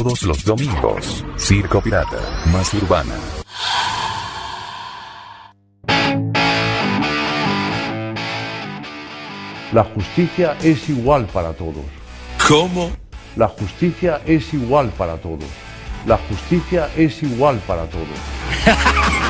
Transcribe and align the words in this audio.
Todos 0.00 0.22
los 0.22 0.44
domingos, 0.44 1.24
Circo 1.36 1.80
Pirata, 1.82 2.20
más 2.52 2.72
urbana. 2.72 3.16
La 9.72 9.82
justicia 9.82 10.56
es 10.62 10.88
igual 10.88 11.26
para 11.26 11.52
todos. 11.52 11.84
¿Cómo? 12.46 12.92
La 13.34 13.48
justicia 13.48 14.20
es 14.24 14.54
igual 14.54 14.90
para 14.90 15.16
todos. 15.16 15.48
La 16.06 16.16
justicia 16.16 16.88
es 16.96 17.20
igual 17.24 17.58
para 17.66 17.84
todos. 17.86 18.06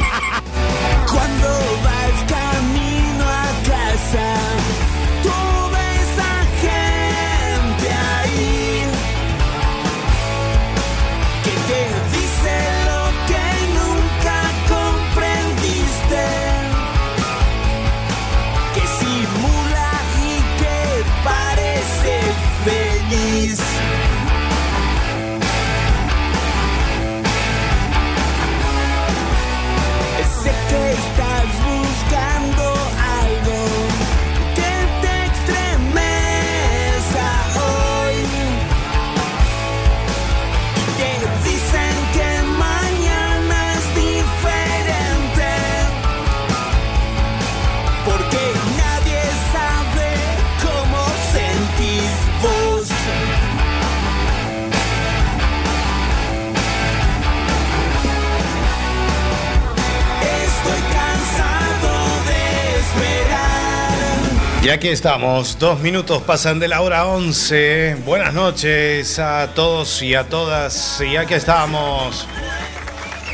aquí 64.79 64.87
estamos, 64.91 65.59
dos 65.59 65.81
minutos 65.81 66.23
pasan 66.23 66.61
de 66.61 66.69
la 66.69 66.83
hora 66.83 67.05
11. 67.09 67.97
Buenas 68.07 68.33
noches 68.33 69.19
a 69.19 69.53
todos 69.53 70.01
y 70.03 70.15
a 70.15 70.29
todas. 70.29 71.01
Y 71.01 71.17
aquí 71.17 71.35
estamos. 71.35 72.29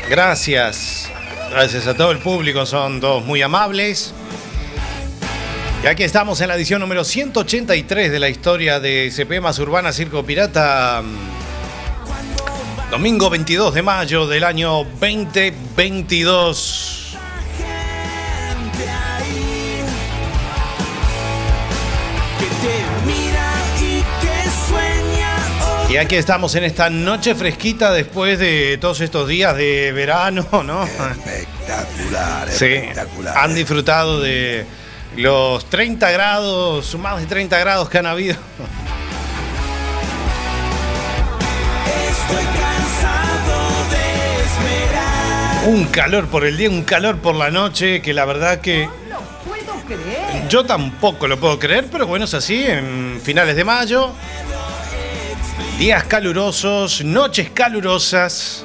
Gracias. 0.09 1.07
Gracias 1.51 1.85
a 1.85 1.93
todo 1.93 2.09
el 2.09 2.17
público, 2.17 2.65
son 2.65 2.99
dos 2.99 3.23
muy 3.23 3.43
amables. 3.43 4.11
Y 5.83 5.87
aquí 5.87 6.01
estamos 6.01 6.41
en 6.41 6.47
la 6.47 6.55
edición 6.55 6.81
número 6.81 7.03
183 7.03 8.11
de 8.11 8.19
la 8.19 8.29
historia 8.29 8.79
de 8.79 9.11
CP 9.11 9.39
más 9.39 9.59
Urbana 9.59 9.93
Circo 9.93 10.25
Pirata. 10.25 11.03
Domingo 12.89 13.29
22 13.29 13.71
de 13.71 13.83
mayo 13.83 14.25
del 14.25 14.45
año 14.45 14.83
2022. 14.99 16.84
Y 25.95 25.97
aquí 25.97 26.15
estamos 26.17 26.53
en 26.55 26.65
esta 26.65 26.89
noche 26.89 27.35
fresquita 27.35 27.93
después 27.93 28.37
de 28.37 28.77
todos 28.81 28.99
estos 28.99 29.29
días 29.29 29.55
de 29.55 29.93
verano, 29.93 30.45
¿no? 30.65 30.83
Espectacular, 30.83 32.49
Sí, 32.51 32.65
espectacular. 32.65 33.37
han 33.37 33.55
disfrutado 33.55 34.19
de 34.19 34.65
los 35.15 35.63
30 35.69 36.11
grados, 36.11 36.93
más 36.95 37.21
de 37.21 37.27
30 37.27 37.57
grados 37.59 37.89
que 37.89 37.97
han 37.99 38.07
habido. 38.07 38.35
Estoy 42.09 42.43
cansado 42.59 43.61
de 43.89 44.43
esperar. 44.43 45.69
Un 45.69 45.85
calor 45.85 46.27
por 46.27 46.43
el 46.45 46.57
día, 46.57 46.69
un 46.71 46.83
calor 46.83 47.19
por 47.19 47.35
la 47.35 47.49
noche, 47.51 48.01
que 48.01 48.13
la 48.13 48.25
verdad 48.25 48.59
que 48.59 48.89
No 49.09 49.19
puedo 49.45 49.81
creer. 49.87 50.49
yo 50.49 50.65
tampoco 50.65 51.25
lo 51.29 51.39
puedo 51.39 51.57
creer, 51.57 51.85
pero 51.89 52.05
bueno, 52.05 52.25
es 52.25 52.33
así, 52.33 52.65
en 52.65 53.21
finales 53.23 53.55
de 53.55 53.63
mayo. 53.63 54.11
Días 55.79 56.05
calurosos, 56.05 57.03
noches 57.03 57.49
calurosas. 57.49 58.63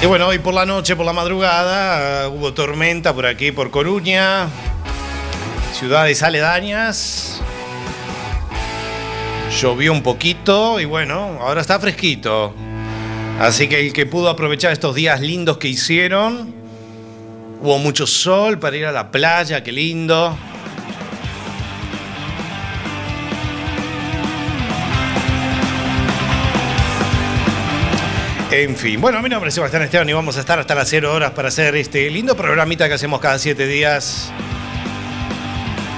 Y 0.00 0.06
bueno, 0.06 0.28
hoy 0.28 0.38
por 0.38 0.54
la 0.54 0.64
noche, 0.64 0.94
por 0.94 1.04
la 1.04 1.12
madrugada, 1.12 2.26
eh, 2.26 2.26
hubo 2.28 2.54
tormenta 2.54 3.12
por 3.12 3.26
aquí, 3.26 3.50
por 3.50 3.72
Coruña, 3.72 4.46
ciudades 5.72 6.22
aledañas. 6.22 7.40
Llovió 9.60 9.92
un 9.92 10.04
poquito 10.04 10.78
y 10.78 10.84
bueno, 10.84 11.38
ahora 11.40 11.60
está 11.60 11.80
fresquito. 11.80 12.54
Así 13.40 13.68
que 13.68 13.80
el 13.84 13.92
que 13.92 14.06
pudo 14.06 14.28
aprovechar 14.28 14.70
estos 14.70 14.94
días 14.94 15.20
lindos 15.20 15.58
que 15.58 15.66
hicieron, 15.66 16.54
hubo 17.60 17.78
mucho 17.78 18.06
sol 18.06 18.60
para 18.60 18.76
ir 18.76 18.86
a 18.86 18.92
la 18.92 19.10
playa, 19.10 19.64
qué 19.64 19.72
lindo. 19.72 20.38
En 28.50 28.76
fin, 28.76 29.00
bueno, 29.00 29.20
mi 29.22 29.28
nombre 29.28 29.48
es 29.48 29.54
Sebastián 29.54 29.82
Esteban 29.82 30.08
y 30.08 30.12
vamos 30.14 30.36
a 30.38 30.40
estar 30.40 30.58
hasta 30.58 30.74
las 30.74 30.88
0 30.88 31.12
horas 31.12 31.32
para 31.32 31.48
hacer 31.48 31.76
este 31.76 32.08
lindo 32.10 32.34
programita 32.34 32.88
que 32.88 32.94
hacemos 32.94 33.20
cada 33.20 33.38
7 33.38 33.66
días. 33.66 34.32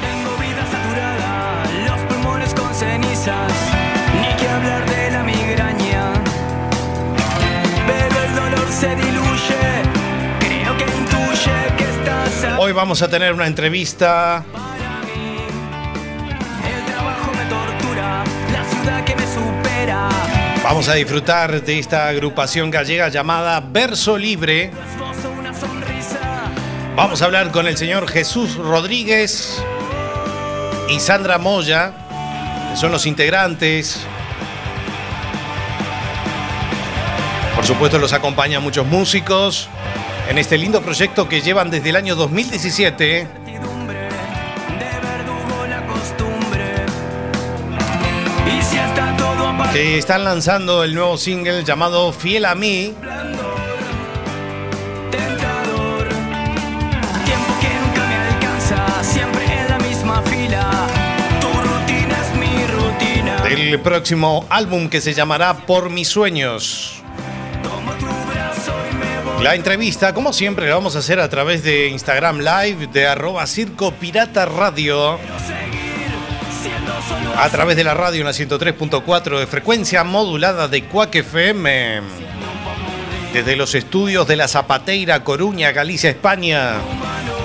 Tengo 0.02 0.36
vida 0.36 0.66
saturada, 0.66 1.62
los 1.86 2.00
pulmones 2.12 2.52
con 2.54 2.74
cenizas, 2.74 3.52
ni 4.20 4.36
que 4.36 4.48
hablar 4.48 4.84
de 4.90 5.10
la 5.12 5.22
migraña. 5.22 6.12
Pero 7.86 8.20
el 8.24 8.34
dolor 8.34 8.72
se 8.72 8.96
diluye, 8.96 9.82
creo 10.40 10.76
que 10.76 10.84
intuye 10.84 11.76
que 11.78 11.84
estás 11.84 12.44
a- 12.52 12.58
Hoy 12.58 12.72
vamos 12.72 13.00
a 13.02 13.08
tener 13.08 13.32
una 13.32 13.46
entrevista 13.46 14.42
para 14.52 15.02
mí. 15.06 15.36
El 16.66 16.92
trabajo 16.92 17.30
me 17.32 17.44
tortura, 17.48 18.24
la 18.52 18.64
ciudad 18.64 19.04
que 19.04 19.14
me 19.14 19.22
supera. 19.26 20.08
Vamos 20.70 20.88
a 20.88 20.94
disfrutar 20.94 21.62
de 21.62 21.80
esta 21.80 22.06
agrupación 22.06 22.70
gallega 22.70 23.08
llamada 23.08 23.58
Verso 23.58 24.16
Libre. 24.16 24.70
Vamos 26.94 27.20
a 27.20 27.24
hablar 27.24 27.50
con 27.50 27.66
el 27.66 27.76
señor 27.76 28.08
Jesús 28.08 28.54
Rodríguez 28.54 29.60
y 30.88 31.00
Sandra 31.00 31.38
Moya, 31.38 31.92
que 32.70 32.76
son 32.76 32.92
los 32.92 33.04
integrantes. 33.06 33.98
Por 37.56 37.66
supuesto, 37.66 37.98
los 37.98 38.12
acompañan 38.12 38.62
muchos 38.62 38.86
músicos 38.86 39.68
en 40.28 40.38
este 40.38 40.56
lindo 40.56 40.82
proyecto 40.82 41.28
que 41.28 41.40
llevan 41.40 41.68
desde 41.70 41.88
el 41.88 41.96
año 41.96 42.14
2017. 42.14 43.26
Que 49.72 49.98
están 49.98 50.24
lanzando 50.24 50.82
el 50.82 50.94
nuevo 50.94 51.16
single 51.16 51.64
llamado 51.64 52.12
Fiel 52.12 52.44
a 52.44 52.54
mí. 52.54 52.94
del 63.42 63.80
próximo 63.80 64.46
álbum 64.48 64.88
que 64.88 65.00
se 65.00 65.12
llamará 65.12 65.66
Por 65.66 65.90
mis 65.90 66.08
sueños. 66.08 67.02
La 69.42 69.54
entrevista, 69.54 70.14
como 70.14 70.32
siempre, 70.32 70.68
la 70.68 70.74
vamos 70.74 70.96
a 70.96 71.00
hacer 71.00 71.18
a 71.18 71.28
través 71.28 71.62
de 71.62 71.88
Instagram 71.88 72.38
Live 72.38 72.88
de 72.88 73.06
arroba 73.06 73.46
Circo 73.46 73.92
Pirata 73.92 74.46
Radio. 74.46 75.18
A 77.36 77.48
través 77.50 77.76
de 77.76 77.84
la 77.84 77.94
radio 77.94 78.20
en 78.20 78.26
la 78.26 78.32
103.4 78.32 79.38
de 79.38 79.46
frecuencia 79.46 80.02
modulada 80.04 80.68
de 80.68 80.84
Cuac 80.84 81.14
FM. 81.14 82.02
Desde 83.32 83.56
los 83.56 83.74
estudios 83.74 84.28
de 84.28 84.36
la 84.36 84.48
Zapateira, 84.48 85.24
Coruña, 85.24 85.72
Galicia, 85.72 86.10
España. 86.10 86.74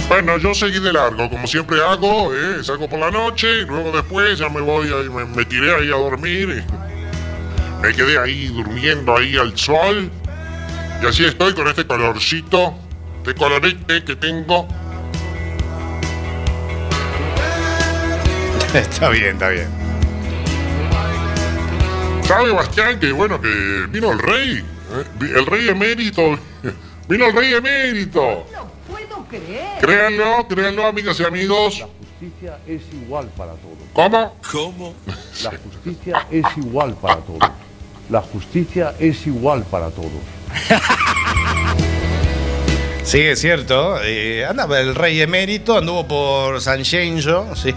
Bueno, 0.08 0.38
yo 0.38 0.54
seguí 0.54 0.80
de 0.80 0.92
largo, 0.92 1.30
como 1.30 1.46
siempre 1.46 1.80
hago, 1.80 2.34
¿eh? 2.34 2.64
salgo 2.64 2.88
por 2.88 2.98
la 2.98 3.10
noche, 3.10 3.60
y 3.62 3.64
luego 3.64 3.92
después 3.92 4.38
ya 4.38 4.48
me 4.48 4.60
voy, 4.60 4.88
ahí, 4.88 5.08
me, 5.08 5.24
me 5.24 5.44
tiré 5.44 5.72
ahí 5.74 5.88
a 5.88 5.96
dormir. 5.96 6.64
y 6.66 6.79
me 7.82 7.92
quedé 7.94 8.18
ahí 8.18 8.48
durmiendo 8.48 9.16
ahí 9.16 9.36
al 9.36 9.56
sol. 9.56 10.10
Y 11.02 11.06
así 11.06 11.24
estoy 11.24 11.54
con 11.54 11.66
este 11.68 11.86
colorcito, 11.86 12.74
de 13.24 13.34
colorete 13.34 14.04
que 14.04 14.16
tengo. 14.16 14.68
está 18.74 19.08
bien, 19.08 19.32
está 19.32 19.48
bien. 19.48 19.68
¿Sabe, 22.24 22.52
Bastián, 22.52 23.00
que 23.00 23.12
bueno, 23.12 23.40
que 23.40 23.86
vino 23.88 24.12
el 24.12 24.18
rey? 24.18 24.58
¿eh? 24.58 25.04
El 25.20 25.46
rey 25.46 25.68
emérito. 25.68 26.38
Vino 27.08 27.26
el 27.26 27.34
rey 27.34 27.54
emérito. 27.54 28.46
No 28.52 28.70
puedo 28.88 29.24
creer. 29.26 29.80
Créanlo, 29.80 30.46
créanlo, 30.46 30.86
amigas 30.86 31.18
y 31.18 31.24
amigos. 31.24 31.80
La 31.80 31.88
justicia 31.88 32.58
es 32.68 32.82
igual 32.92 33.26
para 33.36 33.54
todos. 33.54 33.78
¿Cómo? 33.92 34.36
¿Cómo? 34.52 34.94
La 35.42 35.50
justicia 35.50 36.26
es 36.30 36.44
igual 36.56 36.94
para 36.94 37.16
todos. 37.16 37.50
La 38.10 38.20
justicia 38.20 38.94
es 38.98 39.26
igual 39.26 39.64
para 39.70 39.90
todos. 39.90 40.10
Sí, 43.02 43.18
es 43.22 43.40
cierto. 43.40 43.98
eh, 44.04 44.46
andaba 44.48 44.78
el 44.78 44.94
rey 44.94 45.20
emérito, 45.20 45.76
anduvo 45.76 46.06
por 46.06 46.60
San 46.60 46.84
Genjo, 46.84 47.56
sí. 47.56 47.74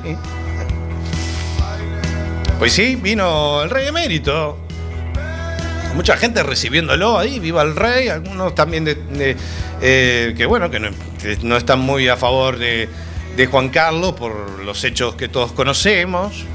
Pues 2.59 2.73
sí, 2.73 2.95
vino 3.01 3.63
el 3.63 3.71
rey 3.71 3.87
emérito. 3.87 4.59
Mucha 5.95 6.17
gente 6.17 6.43
recibiéndolo 6.43 7.17
ahí, 7.17 7.39
viva 7.39 7.63
el 7.63 7.75
rey, 7.75 8.09
algunos 8.09 8.53
también 8.53 8.85
de, 8.85 9.35
eh, 9.81 10.35
que 10.37 10.45
bueno, 10.45 10.69
que 10.69 10.79
no, 10.79 11.57
están 11.57 11.79
muy 11.79 12.09
a 12.09 12.17
favor 12.17 12.59
de 12.59 12.87
Juan 13.49 13.69
Carlos 13.69 14.13
por 14.13 14.59
los 14.59 14.83
hechos 14.83 15.15
que 15.15 15.29
todos 15.29 15.51
conocemos. 15.53 16.45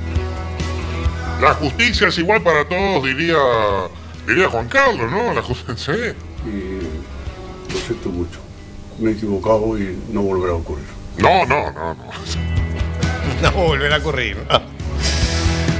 La 1.40 1.54
justicia 1.54 2.08
es 2.08 2.18
igual 2.18 2.42
para 2.42 2.68
todos, 2.68 3.04
diría, 3.04 3.36
diría 4.26 4.48
Juan 4.48 4.68
Carlos, 4.68 5.10
¿no? 5.10 5.32
La 5.32 5.42
justicia, 5.42 5.94
sí. 5.94 6.48
y 6.48 7.72
lo 7.72 7.80
siento 7.80 8.08
mucho. 8.08 8.40
Me 8.98 9.10
he 9.10 9.12
equivocado 9.12 9.78
y 9.78 9.96
no 10.10 10.22
volverá 10.22 10.52
a 10.52 10.56
ocurrir. 10.56 10.86
No, 11.18 11.46
no, 11.46 11.70
no, 11.72 11.94
no. 11.94 12.04
No 13.42 13.52
volverá 13.52 13.96
a 13.96 13.98
ocurrir. 13.98 14.36
no. 14.50 14.78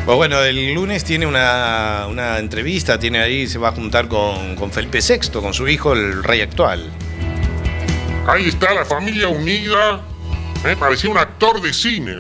Pues 0.08 0.16
bueno, 0.16 0.40
el 0.40 0.72
lunes 0.72 1.05
tiene 1.05 1.26
una, 1.26 2.06
una 2.08 2.38
entrevista, 2.38 2.99
tiene 2.99 3.19
ahí, 3.19 3.46
se 3.46 3.58
va 3.58 3.69
a 3.69 3.72
juntar 3.72 4.08
con, 4.08 4.56
con 4.56 4.72
Felipe 4.72 5.00
VI, 5.06 5.38
con 5.40 5.52
su 5.52 5.69
hijo, 5.69 5.93
el 5.93 6.25
rey 6.25 6.40
actual. 6.40 6.88
Ahí 8.26 8.49
está 8.49 8.73
la 8.73 8.87
familia 8.87 9.28
unida. 9.28 10.00
Me 10.64 10.76
parecía 10.76 11.11
un 11.11 11.18
actor 11.18 11.61
de 11.61 11.75
cine. 11.75 12.14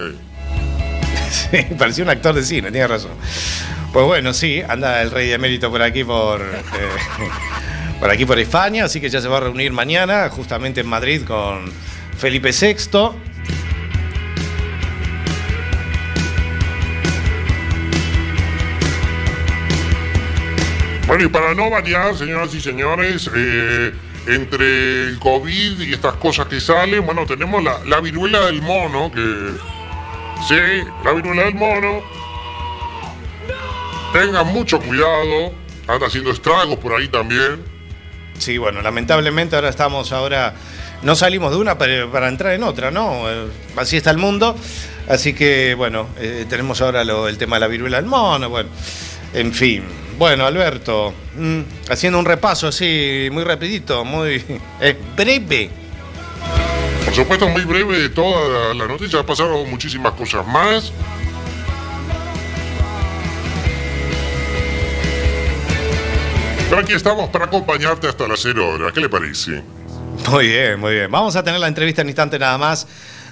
Sí, 1.50 1.66
parecía 1.78 2.04
un 2.04 2.10
actor 2.10 2.34
de 2.34 2.42
cine, 2.42 2.70
tiene 2.70 2.86
razón. 2.86 3.12
Pues 3.92 4.04
bueno, 4.04 4.32
sí, 4.32 4.62
anda 4.66 5.02
el 5.02 5.10
rey 5.10 5.32
emérito 5.32 5.70
por 5.70 5.82
aquí, 5.82 6.04
por, 6.04 6.40
eh, 6.40 6.44
por 8.00 8.10
aquí, 8.10 8.24
por 8.24 8.38
España, 8.38 8.84
así 8.84 9.00
que 9.00 9.08
ya 9.08 9.20
se 9.20 9.28
va 9.28 9.38
a 9.38 9.40
reunir 9.40 9.72
mañana, 9.72 10.28
justamente 10.30 10.80
en 10.80 10.88
Madrid, 10.88 11.22
con 11.26 11.70
Felipe 12.16 12.50
VI. 12.50 12.76
Bueno, 21.06 21.24
y 21.24 21.28
para 21.28 21.54
no 21.54 21.70
variar, 21.70 22.14
señoras 22.16 22.54
y 22.54 22.60
señores, 22.60 23.30
eh, 23.34 23.94
entre 24.26 25.08
el 25.08 25.18
COVID 25.18 25.80
y 25.80 25.94
estas 25.94 26.16
cosas 26.16 26.46
que 26.48 26.60
salen, 26.60 27.06
bueno, 27.06 27.24
tenemos 27.24 27.62
la 27.62 28.00
viruela 28.00 28.46
del 28.46 28.60
mono, 28.60 29.10
que... 29.10 29.77
Sí, 30.46 30.54
la 31.04 31.12
viruela 31.12 31.44
del 31.44 31.54
mono. 31.54 32.00
Tengan 34.12 34.46
mucho 34.52 34.80
cuidado, 34.80 35.52
anda 35.86 36.06
haciendo 36.06 36.30
estragos 36.30 36.76
por 36.78 36.94
ahí 36.94 37.08
también. 37.08 37.62
Sí, 38.38 38.56
bueno, 38.56 38.80
lamentablemente 38.82 39.56
ahora 39.56 39.68
estamos 39.68 40.12
ahora. 40.12 40.54
No 41.02 41.14
salimos 41.14 41.50
de 41.52 41.58
una 41.58 41.76
para, 41.78 42.10
para 42.10 42.28
entrar 42.28 42.54
en 42.54 42.62
otra, 42.62 42.90
¿no? 42.90 43.28
Eh, 43.30 43.48
Así 43.76 43.96
está 43.96 44.10
el 44.10 44.18
mundo. 44.18 44.56
Así 45.08 45.32
que, 45.34 45.74
bueno, 45.74 46.08
eh, 46.18 46.46
tenemos 46.48 46.80
ahora 46.80 47.04
lo- 47.04 47.28
el 47.28 47.38
tema 47.38 47.56
de 47.56 47.60
la 47.60 47.66
viruela 47.68 47.98
del 47.98 48.06
mono, 48.06 48.48
bueno. 48.48 48.68
En 49.34 49.52
fin. 49.52 49.84
Bueno, 50.18 50.46
Alberto, 50.46 51.14
mm, 51.36 51.60
haciendo 51.90 52.18
un 52.18 52.24
repaso 52.24 52.68
así, 52.68 53.28
muy 53.30 53.44
rapidito, 53.44 54.04
muy 54.04 54.42
eh, 54.80 54.96
breve. 55.16 55.70
Supuesto, 57.18 57.48
muy 57.48 57.64
breve 57.64 57.98
de 57.98 58.08
toda 58.10 58.72
la, 58.74 58.86
noticia, 58.86 59.26
pasaron 59.26 59.68
muchísimas 59.68 60.12
cosas 60.12 60.46
más. 60.46 60.92
Pero 66.70 66.80
aquí 66.80 66.92
estamos 66.92 67.28
para 67.30 67.46
acompañarte 67.46 68.06
hasta 68.06 68.28
las 68.28 68.38
0 68.40 68.68
horas. 68.68 68.92
¿Qué 68.92 69.00
le 69.00 69.08
parece? 69.08 69.64
Muy 70.30 70.46
bien, 70.46 70.78
muy 70.78 70.94
bien. 70.94 71.10
Vamos 71.10 71.34
a 71.34 71.42
tener 71.42 71.58
la 71.58 71.66
entrevista 71.66 72.02
en 72.02 72.08
instantes 72.08 72.38
nada 72.38 72.56
más. 72.56 72.86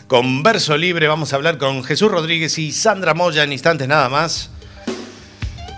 Con 0.09 0.43
Verso 0.43 0.77
Libre 0.77 1.07
vamos 1.07 1.33
a 1.33 1.37
hablar 1.37 1.57
con 1.57 1.85
Jesús 1.85 2.11
Rodríguez 2.11 2.59
y 2.59 2.73
Sandra 2.73 3.15
Moya 3.15 3.45
en 3.45 3.53
instantes 3.53 3.87
nada 3.87 4.09
más. 4.09 4.51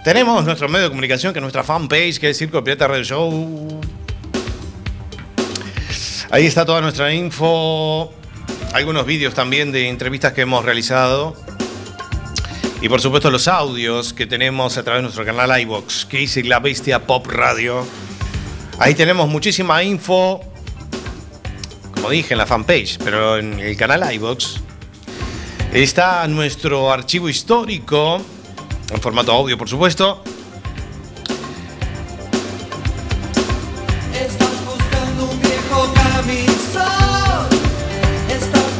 Tenemos 0.02 0.46
nuestro 0.46 0.66
medio 0.70 0.84
de 0.84 0.88
comunicación, 0.88 1.34
que 1.34 1.40
es 1.40 1.42
nuestra 1.42 1.62
fanpage, 1.62 2.18
que 2.18 2.30
es 2.30 2.38
Circo 2.38 2.64
Pirata 2.64 2.88
Radio 2.88 3.04
Show. 3.04 3.97
Ahí 6.30 6.44
está 6.44 6.66
toda 6.66 6.82
nuestra 6.82 7.12
info. 7.14 8.12
algunos 8.74 9.06
vídeos 9.06 9.32
también 9.32 9.72
de 9.72 9.88
entrevistas 9.88 10.34
que 10.34 10.42
hemos 10.42 10.62
realizado. 10.62 11.34
Y 12.82 12.88
por 12.90 13.00
supuesto 13.00 13.30
los 13.30 13.48
audios 13.48 14.12
que 14.12 14.26
tenemos 14.26 14.76
a 14.76 14.82
través 14.82 14.98
de 14.98 15.02
nuestro 15.04 15.24
canal 15.24 15.58
iVox, 15.62 16.04
que 16.04 16.18
dice 16.18 16.44
La 16.44 16.60
Bestia 16.60 17.06
Pop 17.06 17.26
Radio. 17.28 17.82
Ahí 18.78 18.94
tenemos 18.94 19.26
muchísima 19.26 19.82
info, 19.82 20.40
como 21.94 22.10
dije, 22.10 22.34
en 22.34 22.38
la 22.38 22.46
fanpage, 22.46 22.98
pero 23.02 23.38
en 23.38 23.58
el 23.58 23.74
canal 23.78 24.12
iVox 24.12 24.60
está 25.72 26.28
nuestro 26.28 26.92
archivo 26.92 27.30
histórico, 27.30 28.20
en 28.90 29.00
formato 29.00 29.32
audio 29.32 29.56
por 29.56 29.68
supuesto. 29.68 30.22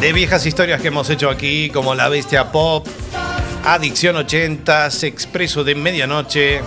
De 0.01 0.13
viejas 0.13 0.47
historias 0.47 0.81
que 0.81 0.89
hemos 0.89 1.11
hecho 1.11 1.29
aquí, 1.29 1.71
como 1.71 1.95
La 1.95 2.09
Bestia 2.09 2.53
Pop, 2.53 2.87
Adicción 3.65 4.17
80, 4.17 4.89
Expreso 5.03 5.65
de 5.65 5.75
Medianoche, 5.75 6.61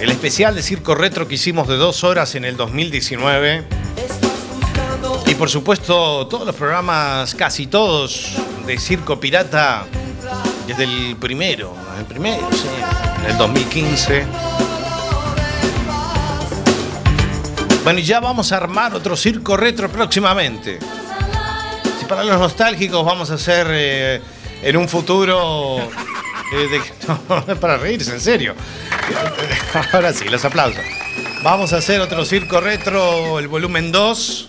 el 0.00 0.10
especial 0.10 0.54
de 0.54 0.62
Circo 0.62 0.96
Retro 0.96 1.28
que 1.28 1.36
hicimos 1.36 1.68
de 1.68 1.76
dos 1.76 2.02
horas 2.02 2.34
en 2.34 2.44
el 2.44 2.56
2019, 2.56 3.64
y 5.26 5.34
por 5.36 5.48
supuesto 5.48 6.26
todos 6.26 6.44
los 6.44 6.56
programas, 6.56 7.36
casi 7.36 7.68
todos, 7.68 8.32
de 8.66 8.78
Circo 8.78 9.20
Pirata, 9.20 9.86
desde 10.66 10.84
el 10.84 11.16
primero, 11.16 11.76
el 11.98 12.04
primero, 12.04 12.48
sí, 12.50 12.68
en 13.24 13.30
el 13.30 13.38
2015. 13.38 14.24
Bueno, 17.84 17.98
y 18.00 18.02
ya 18.02 18.18
vamos 18.18 18.50
a 18.52 18.56
armar 18.56 18.94
otro 18.94 19.16
circo 19.16 19.56
retro 19.56 19.88
próximamente. 19.88 20.78
Para 22.08 22.24
los 22.24 22.38
nostálgicos 22.38 23.04
vamos 23.04 23.30
a 23.30 23.34
hacer 23.34 23.66
eh, 23.70 24.20
en 24.62 24.76
un 24.76 24.88
futuro. 24.88 25.78
eh, 25.78 27.54
para 27.60 27.76
reírse, 27.76 28.12
en 28.12 28.20
serio. 28.20 28.54
Ahora 29.92 30.12
sí, 30.12 30.24
los 30.26 30.44
aplausos. 30.44 30.82
Vamos 31.42 31.72
a 31.72 31.78
hacer 31.78 32.00
otro 32.00 32.24
circo 32.24 32.60
retro, 32.60 33.38
el 33.38 33.48
volumen 33.48 33.90
2. 33.90 34.48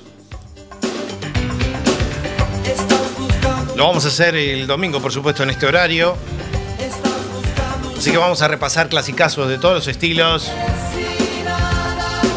Lo 3.75 3.87
vamos 3.87 4.05
a 4.05 4.09
hacer 4.09 4.35
el 4.35 4.67
domingo, 4.67 5.01
por 5.01 5.11
supuesto, 5.11 5.43
en 5.43 5.49
este 5.49 5.65
horario. 5.65 6.15
Así 7.97 8.11
que 8.11 8.17
vamos 8.17 8.41
a 8.41 8.47
repasar 8.47 8.89
clasicazos 8.89 9.47
de 9.47 9.57
todos 9.57 9.75
los 9.75 9.87
estilos. 9.87 10.51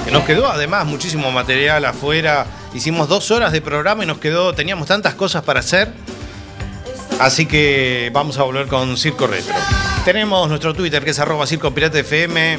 Que 0.04 0.10
nos 0.10 0.24
quedó 0.24 0.48
además 0.48 0.86
muchísimo 0.86 1.30
material 1.30 1.84
afuera. 1.84 2.46
Hicimos 2.76 3.08
dos 3.08 3.30
horas 3.30 3.52
de 3.52 3.62
programa 3.62 4.04
y 4.04 4.06
nos 4.06 4.18
quedó, 4.18 4.52
teníamos 4.54 4.86
tantas 4.86 5.14
cosas 5.14 5.42
para 5.42 5.60
hacer. 5.60 5.90
Así 7.18 7.46
que 7.46 8.10
vamos 8.12 8.36
a 8.36 8.42
volver 8.42 8.66
con 8.66 8.98
Circo 8.98 9.26
Retro. 9.26 9.54
Tenemos 10.04 10.46
nuestro 10.50 10.74
Twitter 10.74 11.02
que 11.02 11.12
es 11.12 11.18
arroba 11.18 11.46
Circo 11.46 11.72
Pirata 11.72 11.98
FM 11.98 12.58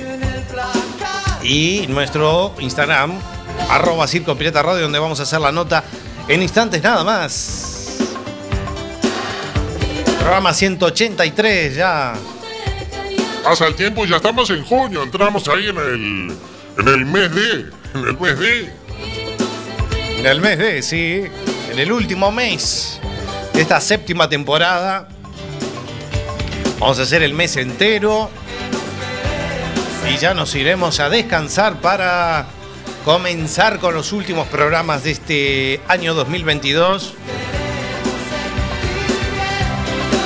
y 1.43 1.85
nuestro 1.89 2.55
Instagram 2.57 3.13
arroba 3.69 4.07
Circo 4.07 4.35
Pirata 4.35 4.63
Radio 4.63 4.81
donde 4.81 4.97
vamos 4.97 5.19
a 5.19 5.23
hacer 5.23 5.39
la 5.39 5.51
nota 5.51 5.83
en 6.27 6.41
instantes 6.41 6.81
nada 6.81 7.03
más. 7.03 7.97
Programa 10.19 10.51
183 10.51 11.75
ya. 11.75 12.15
Pasa 13.43 13.67
el 13.67 13.75
tiempo 13.75 14.03
y 14.03 14.09
ya 14.09 14.15
estamos 14.15 14.49
en 14.49 14.65
junio. 14.65 15.03
Entramos 15.03 15.47
ahí 15.47 15.67
en 15.67 15.77
el, 15.77 16.37
en 16.79 16.87
el 16.87 17.05
mes 17.05 17.35
de. 17.35 17.51
En 17.93 18.07
el 18.07 18.19
mes 18.19 18.39
de. 18.39 18.76
En 20.27 20.33
el 20.33 20.41
mes 20.41 20.57
de, 20.57 20.81
sí, 20.83 21.23
en 21.71 21.79
el 21.79 21.89
último 21.89 22.33
mes 22.33 22.99
de 23.53 23.61
esta 23.61 23.79
séptima 23.79 24.27
temporada. 24.27 25.07
Vamos 26.79 26.99
a 26.99 27.03
hacer 27.03 27.23
el 27.23 27.33
mes 27.33 27.55
entero. 27.55 28.29
Y 30.11 30.17
ya 30.17 30.33
nos 30.33 30.53
iremos 30.53 30.99
a 30.99 31.07
descansar 31.07 31.79
para 31.79 32.45
comenzar 33.05 33.79
con 33.79 33.93
los 33.93 34.11
últimos 34.11 34.49
programas 34.49 35.05
de 35.05 35.11
este 35.11 35.81
año 35.87 36.13
2022. 36.13 37.13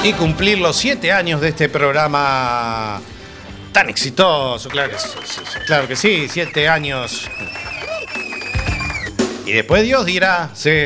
Y 0.03 0.13
cumplir 0.13 0.57
los 0.57 0.77
siete 0.77 1.11
años 1.11 1.41
de 1.41 1.49
este 1.49 1.69
programa 1.69 2.99
tan 3.71 3.87
exitoso. 3.87 4.67
Claro 4.67 4.97
claro 5.67 5.87
que 5.87 5.95
sí 5.95 6.27
siete 6.27 6.67
años. 6.67 7.29
Y 9.51 9.55
después 9.55 9.83
Dios 9.83 10.05
dirá, 10.05 10.49
sí. 10.53 10.85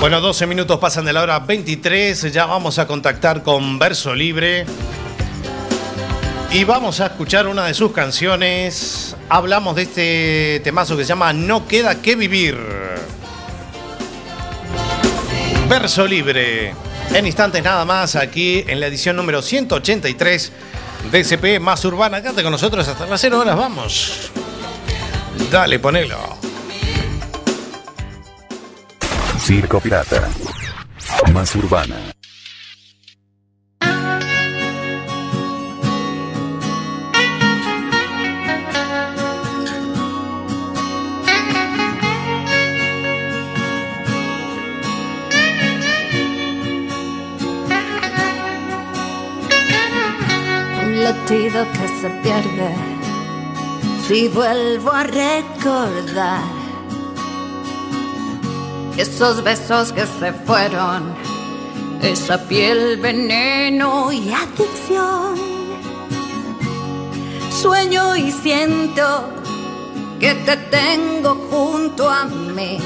Bueno, 0.00 0.20
12 0.20 0.48
minutos 0.48 0.80
pasan 0.80 1.04
de 1.04 1.12
la 1.12 1.22
hora 1.22 1.38
23, 1.38 2.32
ya 2.32 2.46
vamos 2.46 2.80
a 2.80 2.88
contactar 2.88 3.44
con 3.44 3.78
Verso 3.78 4.12
Libre 4.12 4.66
y 6.50 6.64
vamos 6.64 6.98
a 6.98 7.06
escuchar 7.06 7.46
una 7.46 7.66
de 7.66 7.74
sus 7.74 7.92
canciones. 7.92 9.14
Hablamos 9.28 9.76
de 9.76 9.82
este 9.82 10.60
temazo 10.64 10.96
que 10.96 11.04
se 11.04 11.10
llama 11.10 11.32
No 11.32 11.68
queda 11.68 12.02
que 12.02 12.16
vivir. 12.16 12.83
Verso 15.68 16.06
Libre. 16.06 16.74
En 17.12 17.26
instantes 17.26 17.62
nada 17.62 17.84
más 17.84 18.16
aquí 18.16 18.64
en 18.66 18.80
la 18.80 18.86
edición 18.86 19.16
número 19.16 19.42
183 19.42 20.52
de 21.10 21.24
CP 21.24 21.60
Más 21.60 21.84
Urbana. 21.84 22.20
Quédate 22.20 22.42
con 22.42 22.52
nosotros 22.52 22.86
hasta 22.86 23.06
las 23.06 23.20
0 23.20 23.40
horas, 23.40 23.56
vamos. 23.56 24.30
Dale, 25.50 25.78
ponelo. 25.78 26.18
Circo 29.40 29.80
Pirata. 29.80 30.28
Más 31.32 31.54
urbana. 31.54 32.13
Un 51.24 51.30
latido 51.30 51.66
que 51.72 51.88
se 52.00 52.10
pierde 52.22 52.74
si 54.06 54.28
vuelvo 54.28 54.90
a 54.90 55.04
recordar 55.04 56.42
esos 58.96 59.42
besos 59.42 59.92
que 59.92 60.06
se 60.06 60.32
fueron, 60.32 61.14
esa 62.02 62.38
piel, 62.46 62.98
veneno 62.98 64.12
y 64.12 64.32
adicción. 64.32 65.34
Sueño 67.50 68.14
y 68.16 68.30
siento 68.30 69.30
que 70.20 70.34
te 70.34 70.56
tengo 70.56 71.34
junto 71.50 72.08
a 72.08 72.24
mí, 72.26 72.78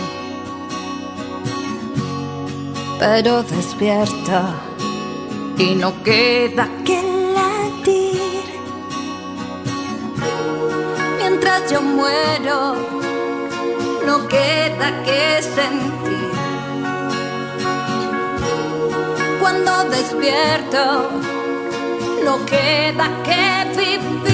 pero 2.99 3.43
despierto 3.43 4.41
y 5.59 5.75
no 5.75 6.03
queda 6.03 6.69
que 6.85 7.18
Mientras 11.41 11.71
yo 11.71 11.81
muero, 11.81 12.75
no 14.05 14.27
queda 14.27 15.05
que 15.05 15.41
sentir. 15.41 16.33
Cuando 19.39 19.85
despierto, 19.85 21.11
no 22.25 22.45
queda 22.45 23.09
que 23.23 23.79
vivir. 23.79 24.28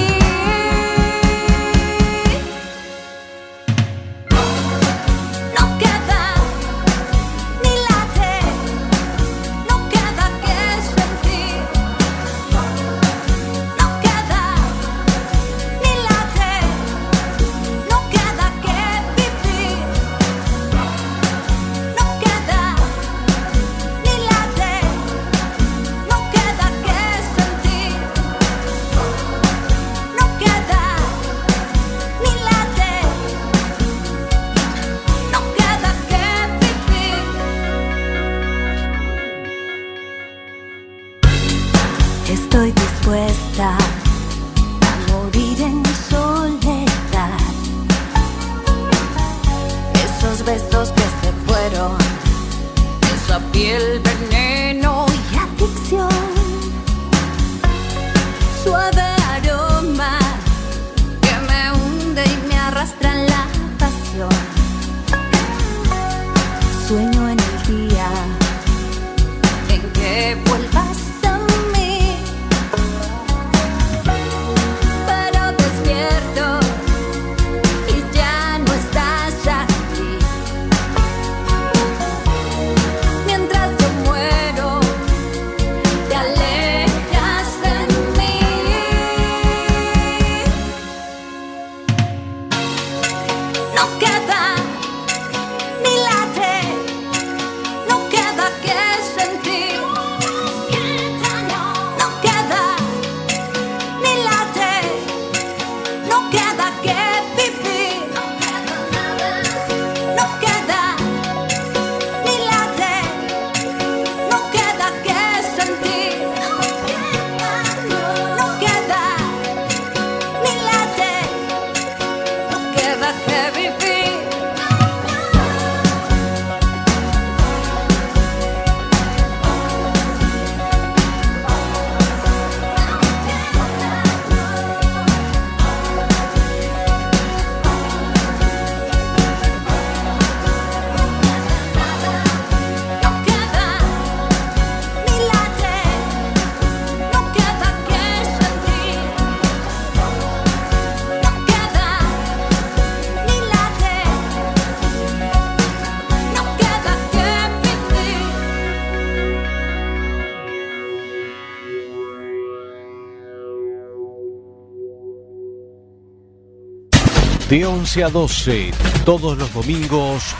De 167.55 167.65
11 167.65 168.03
a 168.03 168.09
12, 168.09 168.73
todos 169.05 169.39
los 169.39 169.55
domingos, 169.55 170.35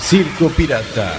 Circo 0.00 0.48
Pirata. 0.48 1.18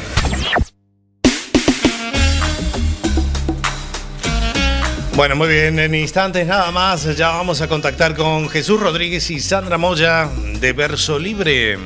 Bueno, 5.15 5.36
muy 5.36 5.47
bien, 5.47 5.77
en 5.77 5.93
instantes 5.93 6.47
nada 6.47 6.71
más 6.71 7.15
ya 7.15 7.27
vamos 7.27 7.62
a 7.62 7.67
contactar 7.67 8.15
con 8.15 8.49
Jesús 8.49 8.79
Rodríguez 8.79 9.29
y 9.29 9.39
Sandra 9.39 9.77
Moya 9.77 10.27
de 10.60 10.73
Verso 10.73 11.19
Libre. 11.19 11.77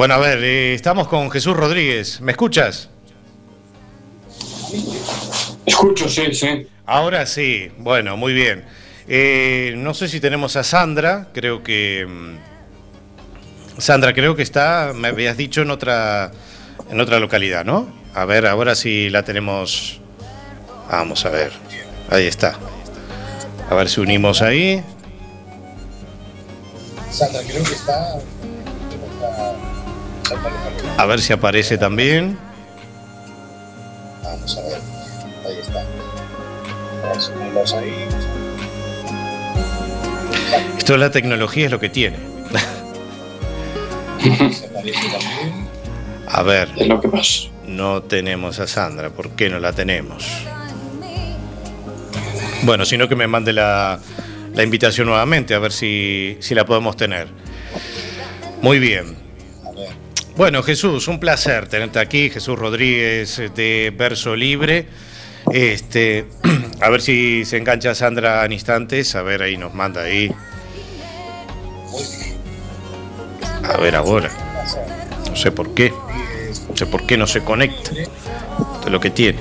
Bueno, 0.00 0.14
a 0.14 0.18
ver, 0.18 0.42
eh, 0.42 0.72
estamos 0.72 1.08
con 1.08 1.30
Jesús 1.30 1.54
Rodríguez. 1.54 2.22
¿Me 2.22 2.32
escuchas? 2.32 2.88
Escucho, 5.66 6.08
sí, 6.08 6.32
sí. 6.32 6.66
Ahora 6.86 7.26
sí, 7.26 7.70
bueno, 7.76 8.16
muy 8.16 8.32
bien. 8.32 8.64
Eh, 9.08 9.74
no 9.76 9.92
sé 9.92 10.08
si 10.08 10.18
tenemos 10.18 10.56
a 10.56 10.64
Sandra, 10.64 11.28
creo 11.34 11.62
que... 11.62 12.06
mm, 12.08 13.78
Sandra, 13.78 14.14
creo 14.14 14.34
que 14.34 14.42
está, 14.42 14.92
me 14.96 15.08
habías 15.08 15.36
dicho, 15.36 15.60
en 15.60 15.70
otra, 15.70 16.30
en 16.90 16.98
otra 16.98 17.20
localidad, 17.20 17.66
¿no? 17.66 17.86
A 18.14 18.24
ver, 18.24 18.46
ahora 18.46 18.74
sí 18.76 19.10
la 19.10 19.22
tenemos... 19.22 20.00
Vamos 20.90 21.26
a 21.26 21.28
ver, 21.28 21.52
ahí 22.08 22.26
está. 22.26 22.58
A 23.68 23.74
ver 23.74 23.90
si 23.90 24.00
unimos 24.00 24.40
ahí. 24.40 24.82
Sandra, 27.10 27.42
creo 27.46 27.64
que 27.64 27.74
está. 27.74 28.18
A 30.96 31.06
ver 31.06 31.20
si 31.20 31.32
aparece 31.32 31.78
también. 31.78 32.38
Vamos 34.22 34.58
a 34.58 34.62
ver. 34.62 34.78
Ahí 35.46 35.58
está. 35.60 35.80
A 35.80 37.12
ver 37.12 37.20
si 37.20 37.30
ponemos 37.32 37.74
ahí. 37.74 38.08
Esto 40.78 40.92
de 40.94 40.98
la 40.98 41.10
tecnología 41.10 41.66
es 41.66 41.70
lo 41.70 41.80
que 41.80 41.88
tiene. 41.88 42.18
A 46.32 46.42
ver. 46.42 46.68
Es 46.76 46.86
lo 46.86 47.00
que 47.00 47.08
pasa. 47.08 47.48
No 47.66 48.02
tenemos 48.02 48.60
a 48.60 48.66
Sandra. 48.66 49.10
¿Por 49.10 49.30
qué 49.30 49.48
no 49.50 49.58
la 49.58 49.72
tenemos? 49.72 50.26
Bueno, 52.62 52.84
sino 52.84 53.08
que 53.08 53.16
me 53.16 53.26
mande 53.26 53.52
la, 53.52 53.98
la 54.54 54.62
invitación 54.62 55.06
nuevamente, 55.06 55.54
a 55.54 55.58
ver 55.58 55.72
si, 55.72 56.36
si 56.40 56.54
la 56.54 56.64
podemos 56.64 56.96
tener. 56.96 57.28
Muy 58.62 58.78
bien. 58.78 59.16
Bueno, 60.40 60.62
Jesús, 60.62 61.06
un 61.06 61.20
placer 61.20 61.68
tenerte 61.68 61.98
aquí. 61.98 62.30
Jesús 62.30 62.58
Rodríguez 62.58 63.42
de 63.54 63.92
Verso 63.94 64.34
Libre. 64.34 64.86
Este, 65.52 66.24
a 66.80 66.88
ver 66.88 67.02
si 67.02 67.44
se 67.44 67.58
engancha 67.58 67.94
Sandra 67.94 68.42
en 68.46 68.52
instantes. 68.52 69.14
A 69.16 69.20
ver, 69.20 69.42
ahí 69.42 69.58
nos 69.58 69.74
manda 69.74 70.00
ahí. 70.00 70.32
A 73.64 73.76
ver 73.76 73.94
ahora. 73.94 74.30
No 75.28 75.36
sé 75.36 75.52
por 75.52 75.74
qué. 75.74 75.92
No 76.70 76.74
sé 76.74 76.86
por 76.86 77.04
qué 77.04 77.18
no 77.18 77.26
se 77.26 77.42
conecta. 77.42 77.90
Es 77.90 78.90
lo 78.90 78.98
que 78.98 79.10
tiene. 79.10 79.40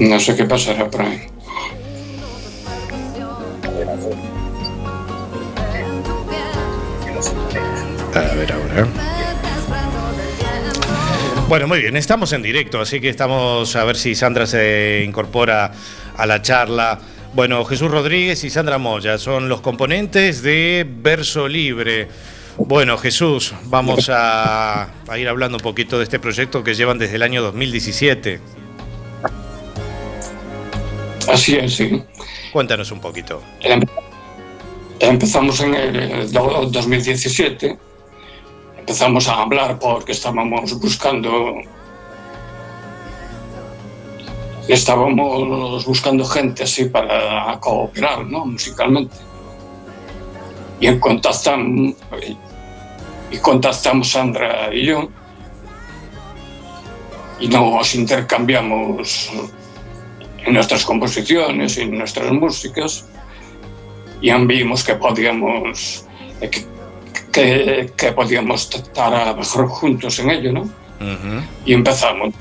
No 0.00 0.18
sé 0.18 0.34
qué 0.34 0.44
pasará 0.44 0.90
por 0.90 1.02
ahí. 1.02 1.35
Ahora. 8.76 8.88
Bueno, 11.48 11.68
muy 11.68 11.80
bien, 11.80 11.96
estamos 11.96 12.32
en 12.32 12.42
directo, 12.42 12.80
así 12.80 13.00
que 13.00 13.08
estamos 13.08 13.76
a 13.76 13.84
ver 13.84 13.96
si 13.96 14.14
Sandra 14.16 14.46
se 14.46 15.04
incorpora 15.06 15.70
a 16.16 16.26
la 16.26 16.42
charla. 16.42 16.98
Bueno, 17.34 17.64
Jesús 17.64 17.90
Rodríguez 17.90 18.42
y 18.44 18.50
Sandra 18.50 18.78
Moya 18.78 19.16
son 19.18 19.48
los 19.48 19.60
componentes 19.60 20.42
de 20.42 20.84
Verso 20.88 21.46
Libre. 21.46 22.08
Bueno, 22.58 22.96
Jesús, 22.98 23.54
vamos 23.64 24.08
a, 24.08 24.88
a 25.06 25.18
ir 25.18 25.28
hablando 25.28 25.58
un 25.58 25.62
poquito 25.62 25.98
de 25.98 26.04
este 26.04 26.18
proyecto 26.18 26.64
que 26.64 26.74
llevan 26.74 26.98
desde 26.98 27.16
el 27.16 27.22
año 27.22 27.42
2017. 27.42 28.40
Así 31.28 31.56
es, 31.56 31.74
sí. 31.76 32.02
Cuéntanos 32.52 32.90
un 32.90 33.00
poquito. 33.00 33.42
Em- 33.60 33.82
Empezamos 34.98 35.60
en 35.60 35.74
el 35.74 36.32
do- 36.32 36.68
2017. 36.72 37.76
Empezamos 38.86 39.26
a 39.26 39.42
hablar 39.42 39.80
porque 39.80 40.12
estábamos 40.12 40.78
buscando. 40.78 41.56
Estábamos 44.68 45.84
buscando 45.84 46.24
gente 46.24 46.62
así 46.62 46.84
para 46.84 47.58
cooperar, 47.58 48.24
¿no? 48.26 48.46
Musicalmente. 48.46 49.16
Y 50.78 50.96
contactamos, 51.00 51.96
y 53.32 53.36
contactamos 53.38 54.08
Sandra 54.08 54.72
y 54.72 54.86
yo. 54.86 55.08
Y 57.40 57.48
nos 57.48 57.92
intercambiamos 57.96 59.32
en 60.44 60.54
nuestras 60.54 60.84
composiciones 60.84 61.76
y 61.76 61.80
en 61.80 61.98
nuestras 61.98 62.30
músicas 62.30 63.04
y 64.20 64.32
vimos 64.46 64.84
que 64.84 64.94
podíamos 64.94 66.06
que, 67.36 67.92
que 67.96 68.12
podíamos 68.12 68.74
estar 68.74 69.36
mejor 69.36 69.68
juntos 69.68 70.18
en 70.18 70.30
ello, 70.30 70.52
¿no? 70.52 70.70
Y 71.66 71.74
empezamos 71.74 72.34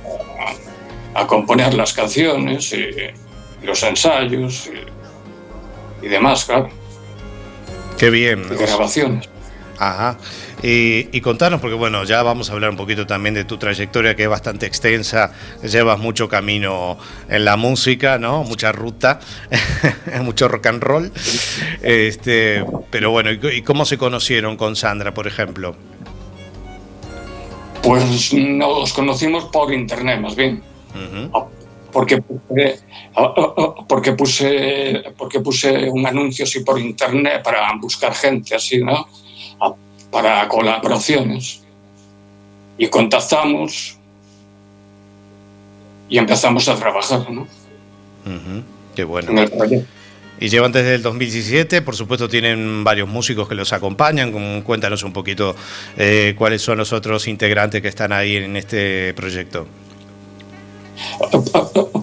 a, 1.13 1.21
a 1.21 1.27
componer 1.27 1.73
las 1.73 1.91
canciones 1.93 2.71
y 2.73 3.65
los 3.65 3.84
ensayos 3.84 4.69
y, 6.01 6.05
y 6.05 6.08
demás, 6.10 6.45
claro, 6.45 6.69
Qué 7.97 8.10
bien. 8.10 8.45
y 8.49 8.55
grabaciones. 8.55 9.29
Ajá. 9.77 10.17
Y, 10.67 11.10
y 11.15 11.21
contanos, 11.21 11.62
porque 11.62 11.75
bueno, 11.75 12.06
ya 12.06 12.23
vamos 12.23 12.49
a 12.49 12.54
hablar 12.54 12.71
un 12.71 12.75
poquito 12.75 13.06
también 13.06 13.36
de 13.36 13.43
tu 13.43 13.60
trayectoria 13.60 14.15
que 14.15 14.23
es 14.23 14.30
bastante 14.30 14.65
extensa, 14.65 15.32
llevas 15.62 15.99
mucho 15.99 16.28
camino 16.28 16.97
en 17.30 17.45
la 17.45 17.56
música, 17.56 18.17
¿no? 18.17 18.43
Mucha 18.43 18.71
ruta, 18.71 19.19
mucho 20.23 20.47
rock 20.47 20.65
and 20.65 20.82
roll. 20.82 21.12
Este, 21.84 22.65
pero 22.89 23.12
bueno, 23.12 23.30
¿y, 23.32 23.62
cómo 23.62 23.86
se 23.86 23.99
conocieron 23.99 24.58
con 24.58 24.75
Sandra, 24.75 25.13
por 25.13 25.28
ejemplo? 25.28 25.75
Pues 27.84 28.34
nos 28.34 28.91
conocimos 28.91 29.45
por 29.45 29.71
internet, 29.71 30.19
más 30.19 30.36
bien. 30.36 30.63
Ujú. 30.95 31.47
porque 31.91 32.23
puse, 32.23 32.80
porque 33.88 34.13
puse 34.13 35.04
porque 35.15 35.41
puse 35.41 35.89
un 35.91 36.08
anuncio 36.08 36.45
así 36.45 36.62
por 36.62 36.80
internet 36.80 37.43
para 37.43 37.71
buscar 37.80 38.15
gente 38.15 38.56
así 38.56 38.82
no 38.82 39.06
para 40.15 40.47
colaboraciones 40.47 41.62
y 42.78 42.88
contactamos 42.88 43.97
y 46.08 46.17
empezamos 46.17 46.69
a 46.69 46.75
trabajar 46.78 47.30
¿no? 47.30 47.45
Qué 48.95 49.04
bueno. 49.04 49.32
en 49.32 49.39
el 49.39 49.51
proyecto 49.51 49.91
Y 50.39 50.47
llevan 50.47 50.71
desde 50.71 50.95
el 50.95 51.01
2017, 51.01 51.82
por 51.82 51.97
supuesto 51.97 52.30
tienen 52.30 52.86
varios 52.86 53.10
músicos 53.10 53.49
que 53.49 53.56
los 53.56 53.73
acompañan. 53.73 54.62
Cuéntanos 54.62 55.04
un 55.04 55.12
poquito 55.12 55.54
eh, 55.97 56.34
cuáles 56.38 56.62
son 56.62 56.78
los 56.78 56.93
otros 56.93 57.28
integrantes 57.28 57.82
que 57.82 57.89
están 57.89 58.13
ahí 58.13 58.38
en 58.38 58.56
este 58.56 59.13
proyecto. 59.15 59.67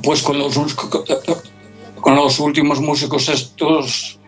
pues 0.03 0.21
con 0.21 0.39
los 0.39 0.55
con 1.99 2.15
los 2.15 2.41
últimos 2.41 2.79
músicos 2.79 3.31
estos 3.31 4.19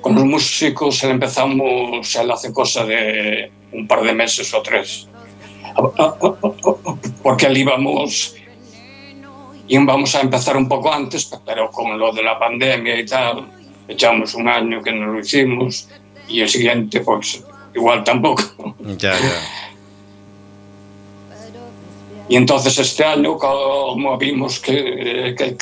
con 0.00 0.14
los 0.14 0.24
músicos 0.24 1.02
empezamos 1.04 2.16
hace 2.16 2.52
cosa 2.52 2.84
de 2.84 3.50
un 3.72 3.86
par 3.86 4.02
de 4.02 4.12
meses 4.12 4.52
o 4.54 4.62
tres 4.62 5.08
porque 7.22 7.46
él 7.46 7.56
íbamos 7.56 8.34
íbamos 9.68 10.14
a 10.14 10.20
empezar 10.20 10.56
un 10.56 10.68
poco 10.68 10.92
antes 10.92 11.30
pero 11.44 11.70
con 11.70 11.98
lo 11.98 12.12
de 12.12 12.22
la 12.22 12.38
pandemia 12.38 12.98
y 13.00 13.06
tal 13.06 13.48
echamos 13.88 14.34
un 14.34 14.48
año 14.48 14.82
que 14.82 14.92
no 14.92 15.06
lo 15.06 15.20
hicimos 15.20 15.88
y 16.28 16.40
el 16.40 16.48
siguiente 16.48 17.00
pues 17.00 17.44
igual 17.74 18.04
tampoco 18.04 18.42
Ya, 18.98 19.12
ya. 19.12 19.66
Y 22.28 22.36
entonces 22.36 22.78
este 22.78 23.04
año, 23.04 23.38
como 23.38 24.18
vimos 24.18 24.58
que, 24.58 25.34
que, 25.38 25.56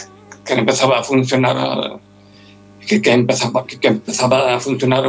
que 0.45 0.53
empezaba 0.55 1.01
a 1.01 1.03
funcionar, 1.03 2.01
que, 2.87 3.01
que 3.01 3.13
empezaba, 3.13 3.67
que 3.67 3.87
empezaba 3.87 4.55
a 4.55 4.61
funcionar 4.61 5.05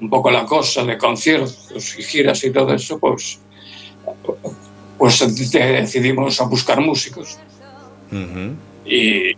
un 0.00 0.10
poco 0.10 0.30
la 0.30 0.44
cosa 0.44 0.84
de 0.84 0.98
conciertos 0.98 1.98
y 1.98 2.02
giras 2.02 2.42
y 2.44 2.50
todo 2.50 2.74
eso, 2.74 2.98
pues, 2.98 3.40
pues 4.98 5.18
decidimos 5.50 6.40
a 6.40 6.44
buscar 6.44 6.80
músicos. 6.80 7.38
Y, 8.84 9.32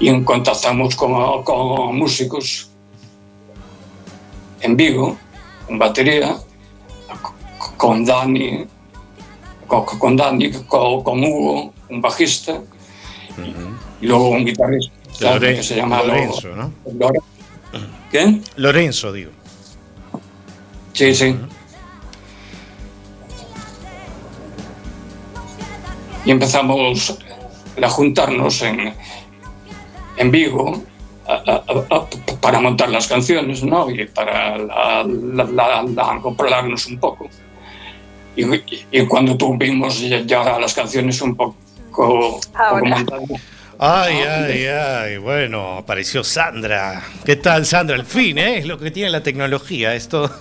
y 0.00 0.22
contactamos 0.24 0.96
con, 0.96 1.42
con 1.44 1.96
músicos 1.96 2.70
en 4.60 4.76
Vigo, 4.76 5.16
con 5.66 5.78
batería, 5.78 6.36
con 7.76 8.04
Dani, 8.04 8.66
con, 9.66 9.84
con 9.84 10.16
Dani, 10.16 10.50
con, 10.66 11.02
con 11.02 11.24
Hugo, 11.24 11.72
un 11.88 12.00
bajista, 12.00 12.60
y 14.00 14.06
luego 14.06 14.30
un 14.30 14.44
guitarrista 14.44 14.97
Lore- 15.20 15.56
que 15.56 15.62
se 15.62 15.76
llama 15.76 15.98
Lo- 16.02 16.08
Lorenzo, 16.08 16.48
¿no? 16.54 16.72
Lore- 16.98 17.20
¿Qué? 18.10 18.40
Lorenzo, 18.56 19.12
digo. 19.12 19.30
Sí, 20.92 21.14
sí. 21.14 21.36
y 26.24 26.30
empezamos 26.30 27.16
a 27.82 27.88
juntarnos 27.88 28.60
en, 28.62 28.92
en 30.16 30.30
Vigo 30.30 30.82
a- 31.26 31.32
a- 31.34 31.64
a- 31.66 31.96
a- 31.96 32.36
para 32.40 32.60
montar 32.60 32.90
las 32.90 33.06
canciones, 33.06 33.62
¿no? 33.62 33.90
Y 33.90 34.04
para 34.06 34.58
la- 34.58 35.04
la- 35.04 35.44
la- 35.44 35.82
la- 35.82 36.12
acoplarnos 36.12 36.86
un 36.86 36.98
poco. 36.98 37.28
Y, 38.36 38.44
y 38.92 39.06
cuando 39.06 39.36
tuvimos 39.36 40.00
ya, 40.00 40.58
las 40.58 40.74
canciones 40.74 41.20
un 41.22 41.34
poco, 41.34 41.56
poco 41.90 42.40
montadas, 42.84 43.22
Ay, 43.80 44.16
ay, 44.16 44.66
ay. 44.66 45.18
Bueno, 45.18 45.78
apareció 45.78 46.24
Sandra. 46.24 47.00
¿Qué 47.24 47.36
tal, 47.36 47.64
Sandra? 47.64 47.94
Al 47.94 48.04
fin, 48.04 48.36
¿eh? 48.36 48.58
Es 48.58 48.66
lo 48.66 48.76
que 48.76 48.90
tiene 48.90 49.08
la 49.08 49.22
tecnología, 49.22 49.94
esto. 49.94 50.28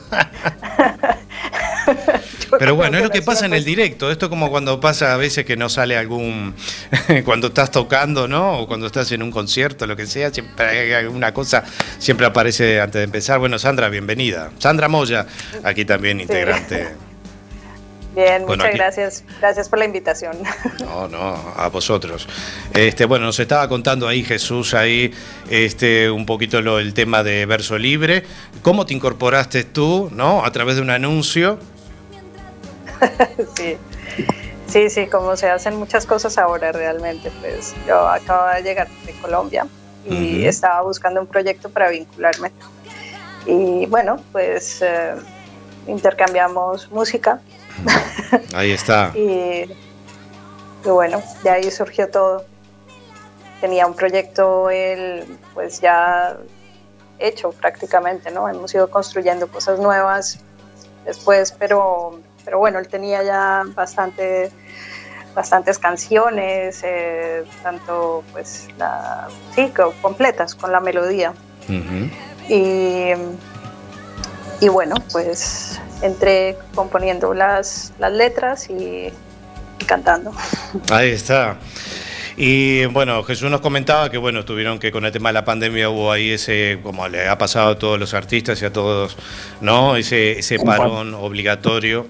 Pero 2.58 2.76
bueno, 2.76 2.98
es 2.98 3.04
lo 3.04 3.12
que 3.12 3.22
pasa 3.22 3.46
en 3.46 3.54
el 3.54 3.64
directo. 3.64 4.10
Esto 4.10 4.30
como 4.30 4.50
cuando 4.50 4.80
pasa 4.80 5.14
a 5.14 5.18
veces 5.18 5.46
que 5.46 5.56
no 5.56 5.70
sale 5.70 5.96
algún. 5.96 6.56
cuando 7.26 7.48
estás 7.48 7.70
tocando, 7.70 8.28
¿no? 8.28 8.62
O 8.62 8.68
cuando 8.68 8.88
estás 8.88 9.12
en 9.12 9.22
un 9.22 9.30
concierto, 9.30 9.86
lo 9.86 9.96
que 9.96 10.08
sea, 10.08 10.34
siempre 10.34 10.66
hay 10.66 10.94
alguna 10.94 11.32
cosa, 11.32 11.64
siempre 12.00 12.26
aparece 12.26 12.82
antes 12.82 13.00
de 13.00 13.04
empezar. 13.04 13.38
Bueno, 13.38 13.60
Sandra, 13.60 13.88
bienvenida. 13.90 14.50
Sandra 14.58 14.88
Moya, 14.88 15.28
aquí 15.64 15.86
también 15.86 16.20
integrante. 16.20 16.88
Bien, 18.18 18.48
Bueno, 18.48 18.64
muchas 18.64 18.70
aquí- 18.70 18.78
gracias. 18.80 19.24
Gracias 19.40 19.70
por 19.70 19.78
la 19.78 19.86
invitación. 19.86 20.36
No, 20.80 21.08
no, 21.08 21.36
a 21.56 21.70
vosotros. 21.70 22.28
Este, 22.74 23.06
bueno, 23.06 23.26
nos 23.28 23.40
estaba 23.40 23.70
contando 23.70 24.08
ahí 24.08 24.24
Jesús 24.24 24.74
ahí 24.74 25.14
este 25.52 26.10
un 26.10 26.26
poquito 26.26 26.60
lo, 26.64 26.80
el 26.80 26.96
tema 26.96 27.22
de 27.22 27.46
verso 27.46 27.78
libre. 27.78 28.24
¿Cómo 28.64 28.88
te 28.88 28.96
incorporaste 28.96 29.66
tú, 29.66 30.10
no? 30.12 30.44
A 30.44 30.52
través 30.52 30.78
de 30.78 30.82
un 30.82 30.90
anuncio. 30.90 31.60
sí. 33.56 33.78
sí, 34.66 34.90
sí, 34.90 35.06
como 35.06 35.36
se 35.38 35.52
hacen 35.52 35.76
muchas 35.76 36.08
cosas 36.08 36.40
ahora 36.40 36.72
realmente. 36.72 37.32
Pues 37.40 37.76
yo 37.88 38.08
acabo 38.08 38.52
de 38.52 38.64
llegar 38.64 38.88
de 39.06 39.12
Colombia 39.22 39.68
y 40.10 40.44
estaba 40.46 40.82
buscando 40.82 41.22
un 41.22 41.28
proyecto 41.28 41.70
para 41.70 41.90
vincularme. 41.90 42.52
Y 43.46 43.86
bueno, 43.86 44.24
pues 44.32 44.82
eh, 44.82 45.14
intercambiamos 45.86 46.90
música 46.90 47.42
Ahí 48.54 48.72
está. 48.72 49.12
y, 49.16 49.70
y 50.86 50.90
bueno, 50.90 51.22
de 51.44 51.50
ahí 51.50 51.72
surgió 51.72 52.10
todo. 52.10 52.46
Tenía 53.62 53.88
un 53.88 53.96
proyecto 53.96 54.70
él 54.70 55.38
pues 55.54 55.82
ya 55.82 56.38
hecho 57.20 57.52
prácticamente, 57.52 58.30
¿no? 58.32 58.48
Hemos 58.48 58.74
ido 58.76 58.90
construyendo 58.90 59.48
cosas 59.48 59.80
nuevas 59.80 60.40
después, 61.06 61.52
pero, 61.58 62.20
pero 62.46 62.60
bueno, 62.60 62.78
él 62.80 62.88
tenía 62.88 63.24
ya 63.24 63.64
bastante, 63.74 64.52
bastantes 65.34 65.80
canciones, 65.80 66.82
eh, 66.84 67.44
tanto 67.64 68.24
pues 68.32 68.68
la, 68.78 69.28
sí, 69.56 69.72
co- 69.76 69.94
completas 70.02 70.54
con 70.54 70.72
la 70.72 70.80
melodía. 70.80 71.34
Y, 72.50 73.14
y 74.62 74.68
bueno, 74.70 74.96
pues 75.12 75.80
entré 76.02 76.58
componiendo 76.76 77.34
las, 77.34 77.94
las 78.00 78.12
letras 78.12 78.70
y, 78.70 79.12
y 79.80 79.86
cantando. 79.86 80.32
Ahí 80.92 81.10
está. 81.10 81.58
Y 82.40 82.86
bueno, 82.86 83.24
Jesús 83.24 83.50
nos 83.50 83.62
comentaba 83.62 84.12
que 84.12 84.20
bueno, 84.20 84.46
tuvieron 84.46 84.78
que 84.78 84.92
con 84.92 85.06
el 85.06 85.12
tema 85.12 85.30
de 85.30 85.34
la 85.34 85.44
pandemia 85.44 85.90
hubo 85.90 86.12
ahí 86.12 86.32
ese, 86.32 86.80
como 86.84 87.08
le 87.08 87.28
ha 87.28 87.38
pasado 87.40 87.72
a 87.72 87.80
todos 87.80 88.00
los 88.00 88.14
artistas 88.14 88.62
y 88.62 88.66
a 88.66 88.72
todos, 88.72 89.18
¿no? 89.60 89.96
Ese, 89.96 90.38
ese 90.38 90.60
parón 90.60 91.16
obligatorio, 91.16 92.06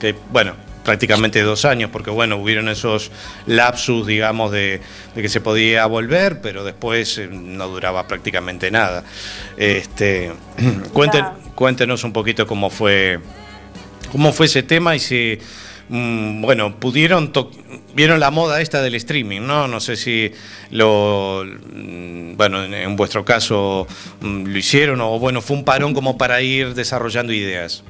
que 0.00 0.14
bueno, 0.30 0.52
prácticamente 0.84 1.42
dos 1.42 1.64
años, 1.64 1.90
porque 1.90 2.10
bueno, 2.10 2.36
hubieron 2.36 2.68
esos 2.68 3.10
lapsus, 3.46 4.06
digamos, 4.06 4.52
de, 4.52 4.80
de 5.14 5.22
que 5.22 5.28
se 5.28 5.40
podía 5.40 5.86
volver, 5.86 6.40
pero 6.40 6.62
después 6.62 7.18
eh, 7.18 7.28
no 7.28 7.68
duraba 7.68 8.06
prácticamente 8.06 8.70
nada. 8.70 9.02
Este, 9.56 10.32
cuenten, 10.92 11.24
cuéntenos 11.54 12.04
un 12.04 12.12
poquito 12.12 12.46
cómo 12.46 12.70
fue, 12.70 13.18
cómo 14.12 14.32
fue 14.32 14.46
ese 14.46 14.62
tema 14.62 14.94
y 14.94 15.00
si, 15.00 15.38
mm, 15.88 16.42
bueno, 16.42 16.76
pudieron, 16.78 17.32
vieron 17.94 18.20
la 18.20 18.30
moda 18.30 18.60
esta 18.60 18.82
del 18.82 18.94
streaming, 18.96 19.40
¿no? 19.40 19.66
No 19.66 19.80
sé 19.80 19.96
si 19.96 20.32
lo, 20.70 21.44
mm, 21.46 22.36
bueno, 22.36 22.62
en, 22.62 22.74
en 22.74 22.94
vuestro 22.94 23.24
caso 23.24 23.86
mm, 24.20 24.44
lo 24.44 24.58
hicieron 24.58 25.00
o 25.00 25.18
bueno, 25.18 25.40
fue 25.40 25.56
un 25.56 25.64
parón 25.64 25.94
como 25.94 26.18
para 26.18 26.42
ir 26.42 26.74
desarrollando 26.74 27.32
ideas. 27.32 27.84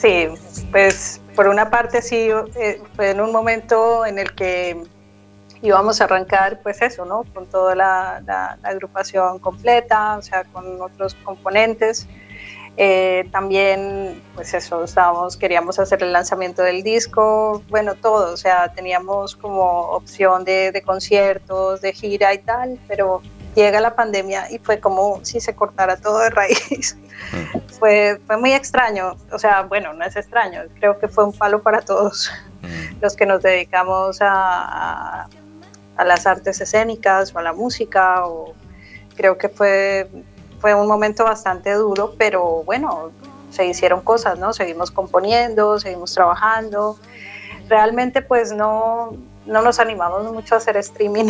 Sí, 0.00 0.28
pues 0.72 1.20
por 1.36 1.46
una 1.46 1.68
parte 1.68 2.00
sí, 2.00 2.30
eh, 2.56 2.82
fue 2.96 3.10
en 3.10 3.20
un 3.20 3.32
momento 3.32 4.06
en 4.06 4.18
el 4.18 4.34
que 4.34 4.82
íbamos 5.60 6.00
a 6.00 6.04
arrancar, 6.04 6.60
pues 6.62 6.80
eso, 6.80 7.04
¿no? 7.04 7.24
Con 7.34 7.44
toda 7.44 7.74
la, 7.74 8.56
agrupación 8.62 9.38
completa, 9.40 10.16
o 10.16 10.22
sea, 10.22 10.44
con 10.44 10.80
otros 10.80 11.14
componentes. 11.22 12.08
Eh, 12.78 13.28
también, 13.30 14.22
pues 14.34 14.54
eso, 14.54 14.86
queríamos 15.38 15.78
hacer 15.78 16.02
el 16.02 16.14
lanzamiento 16.14 16.62
del 16.62 16.82
disco, 16.82 17.62
bueno, 17.68 17.94
todo, 17.94 18.32
o 18.32 18.36
sea, 18.38 18.72
teníamos 18.72 19.36
como 19.36 19.82
opción 19.90 20.44
de, 20.44 20.72
de 20.72 20.80
conciertos, 20.80 21.82
de 21.82 21.92
gira 21.92 22.32
y 22.32 22.38
tal, 22.38 22.78
pero 22.88 23.20
llega 23.60 23.80
la 23.80 23.94
pandemia 23.94 24.50
y 24.50 24.58
fue 24.58 24.80
como 24.80 25.24
si 25.24 25.40
se 25.40 25.54
cortara 25.54 25.96
todo 25.96 26.18
de 26.20 26.30
raíz. 26.30 26.96
fue, 27.78 28.20
fue 28.26 28.36
muy 28.36 28.52
extraño, 28.52 29.16
o 29.32 29.38
sea, 29.38 29.62
bueno, 29.62 29.92
no 29.94 30.04
es 30.04 30.16
extraño, 30.16 30.62
creo 30.78 30.98
que 30.98 31.08
fue 31.08 31.24
un 31.24 31.32
palo 31.32 31.62
para 31.62 31.80
todos 31.80 32.30
los 33.00 33.14
que 33.16 33.24
nos 33.26 33.42
dedicamos 33.42 34.20
a, 34.20 34.28
a- 35.22 35.28
a 35.96 36.04
las 36.04 36.26
artes 36.26 36.60
escénicas 36.60 37.34
o 37.34 37.38
a 37.38 37.42
la 37.42 37.52
música, 37.52 38.26
o 38.26 38.54
creo 39.16 39.36
que 39.36 39.48
fue, 39.50 40.08
fue 40.58 40.74
un 40.74 40.88
momento 40.88 41.24
bastante 41.24 41.72
duro, 41.74 42.14
pero 42.16 42.62
bueno, 42.64 43.10
se 43.50 43.66
hicieron 43.66 44.00
cosas, 44.00 44.38
¿no? 44.38 44.52
Seguimos 44.54 44.90
componiendo, 44.90 45.78
seguimos 45.78 46.14
trabajando. 46.14 46.96
Realmente 47.68 48.22
pues 48.22 48.52
no, 48.52 49.12
no 49.44 49.60
nos 49.60 49.78
animamos 49.78 50.32
mucho 50.32 50.54
a 50.54 50.58
hacer 50.58 50.78
streaming, 50.78 51.28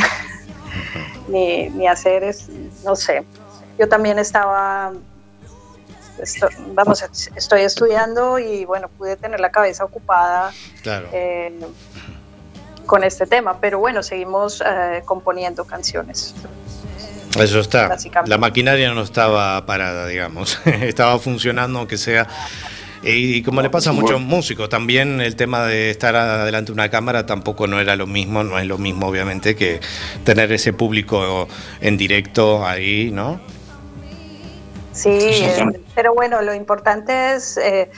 ni, 1.31 1.69
ni 1.71 1.87
hacer, 1.87 2.25
es- 2.25 2.49
no 2.85 2.95
sé. 2.97 3.25
Yo 3.79 3.89
también 3.89 4.19
estaba 4.19 4.93
esto- 6.23 6.49
vamos, 6.75 7.03
estoy 7.35 7.63
estudiando 7.63 8.39
y 8.39 8.65
bueno, 8.67 8.89
pude 8.99 9.17
tener 9.17 9.41
la 9.41 9.51
cabeza 9.51 9.85
ocupada 9.85 10.53
Claro. 10.83 11.09
eh, 11.13 11.59
con 12.87 13.05
este 13.05 13.27
tema, 13.27 13.59
pero 13.61 13.79
bueno, 13.79 14.03
seguimos 14.03 14.63
eh, 14.67 15.03
componiendo 15.05 15.65
canciones. 15.65 16.35
Eso 17.39 17.61
está. 17.61 17.97
La 18.27 18.39
maquinaria 18.39 18.93
no 18.93 19.03
estaba 19.03 19.65
parada, 19.65 20.07
digamos. 20.09 20.59
estaba 20.65 21.19
funcionando, 21.19 21.79
aunque 21.79 21.97
sea. 21.97 22.27
Y, 23.03 23.37
y 23.37 23.43
como 23.43 23.63
le 23.63 23.71
pasa 23.71 23.91
a 23.91 23.93
muchos 23.95 24.21
músicos, 24.21 24.69
también 24.69 25.21
el 25.23 25.35
tema 25.35 25.65
de 25.67 25.91
estar 25.91 26.15
adelante 26.17 26.67
de 26.67 26.75
una 26.75 26.91
cámara 26.91 27.25
tampoco 27.25 27.67
no 27.67 27.81
era 27.81 27.97
lo 27.97 28.07
mismo, 28.07 28.45
no 28.45 28.59
es 28.59 28.67
lo 28.67 28.77
mismo, 28.77 29.07
obviamente, 29.07 29.57
que 29.57 29.81
tener 30.25 30.53
ese 30.53 30.73
público 30.75 31.49
en 31.81 31.97
directo 31.97 32.67
ahí, 32.67 33.11
¿no? 33.11 33.41
Sí, 34.93 35.09
eh, 35.11 35.81
pero 35.95 36.13
bueno, 36.15 36.43
lo 36.43 36.53
importante 36.55 37.33
es 37.35 37.57
eh, 37.57 37.91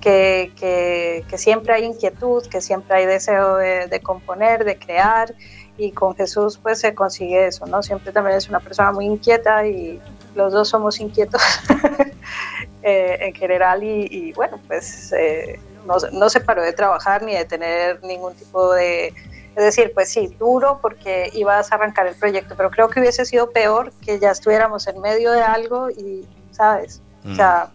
que, 0.00 0.50
que- 0.58 1.24
que 1.28 1.38
siempre 1.38 1.74
hay 1.74 1.84
inquietud, 1.84 2.44
que 2.46 2.60
siempre 2.60 2.96
hay 2.96 3.06
deseo 3.06 3.56
de, 3.56 3.86
de 3.86 4.00
componer, 4.00 4.64
de 4.64 4.76
crear, 4.78 5.32
y 5.78 5.92
con 5.92 6.16
Jesús 6.16 6.58
pues 6.60 6.80
se 6.80 6.94
consigue 6.94 7.46
eso, 7.46 7.66
¿no? 7.66 7.82
Siempre 7.82 8.10
también 8.10 8.36
es 8.36 8.48
una 8.48 8.60
persona 8.60 8.90
muy 8.90 9.06
inquieta 9.06 9.66
y 9.66 10.00
los 10.34 10.52
dos 10.52 10.68
somos 10.68 11.00
inquietos 11.00 11.42
eh, 12.82 13.18
en 13.20 13.34
general 13.34 13.82
y, 13.82 14.06
y, 14.10 14.32
bueno, 14.32 14.60
pues 14.66 15.12
eh, 15.12 15.58
no, 15.86 15.96
no 16.12 16.30
se 16.30 16.40
paró 16.40 16.62
de 16.62 16.72
trabajar 16.72 17.22
ni 17.22 17.34
de 17.34 17.44
tener 17.44 18.02
ningún 18.04 18.34
tipo 18.34 18.72
de... 18.72 19.14
Es 19.56 19.64
decir, 19.64 19.92
pues 19.94 20.08
sí, 20.08 20.28
duro 20.38 20.78
porque 20.80 21.30
ibas 21.34 21.72
a 21.72 21.74
arrancar 21.74 22.06
el 22.06 22.14
proyecto, 22.14 22.54
pero 22.56 22.70
creo 22.70 22.88
que 22.88 23.00
hubiese 23.00 23.24
sido 23.24 23.50
peor 23.50 23.92
que 24.00 24.20
ya 24.20 24.30
estuviéramos 24.30 24.86
en 24.86 25.00
medio 25.00 25.32
de 25.32 25.42
algo 25.42 25.90
y, 25.90 26.24
¿sabes? 26.52 27.02
O 27.28 27.34
sea, 27.34 27.70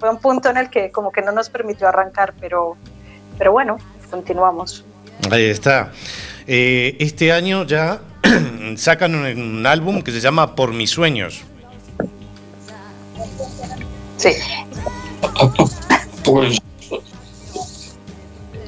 fue 0.00 0.10
un 0.10 0.18
punto 0.18 0.48
en 0.48 0.56
el 0.56 0.70
que 0.70 0.90
como 0.90 1.12
que 1.12 1.20
no 1.20 1.30
nos 1.30 1.50
permitió 1.50 1.86
arrancar, 1.86 2.32
pero, 2.40 2.76
pero 3.38 3.52
bueno, 3.52 3.76
continuamos. 4.10 4.84
Ahí 5.30 5.44
está. 5.44 5.92
Eh, 6.46 6.96
este 6.98 7.32
año 7.32 7.64
ya 7.64 8.00
sacan 8.76 9.14
un, 9.14 9.26
un 9.26 9.66
álbum 9.66 10.02
que 10.02 10.10
se 10.10 10.20
llama 10.20 10.56
Por 10.56 10.72
mis 10.72 10.90
sueños. 10.90 11.44
Sí. 14.16 14.30
Pues 16.22 16.58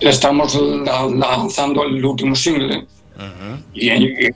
estamos 0.00 0.54
la- 0.54 1.06
lanzando 1.06 1.84
el 1.84 2.02
último 2.04 2.34
single 2.34 2.86
y, 3.74 3.90
y 3.90 4.30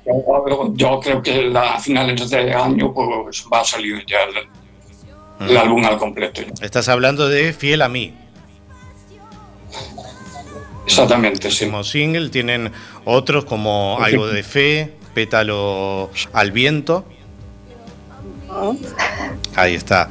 yo, 0.74 1.00
creo 1.00 1.22
que 1.22 1.52
a 1.56 1.80
finales 1.80 2.30
de 2.30 2.52
año 2.52 2.92
pues 2.92 3.44
va 3.52 3.60
a 3.60 3.64
salir 3.64 4.04
ya 4.06 4.18
el, 5.40 5.48
el 5.50 5.56
álbum 5.56 5.84
al 5.84 5.96
completo. 5.98 6.42
Estás 6.60 6.88
hablando 6.88 7.28
de 7.28 7.52
Fiel 7.52 7.82
a 7.82 7.88
mí. 7.88 8.14
Exactamente, 10.86 11.50
sí. 11.50 11.64
Como 11.66 11.82
single, 11.82 12.28
tienen 12.28 12.70
otros 13.04 13.44
como 13.44 13.96
Sí. 13.98 14.04
Algo 14.04 14.26
de 14.28 14.42
Fe, 14.42 14.92
Pétalo 15.14 16.10
al 16.32 16.52
Viento. 16.52 17.04
Ahí 19.54 19.74
está. 19.74 20.08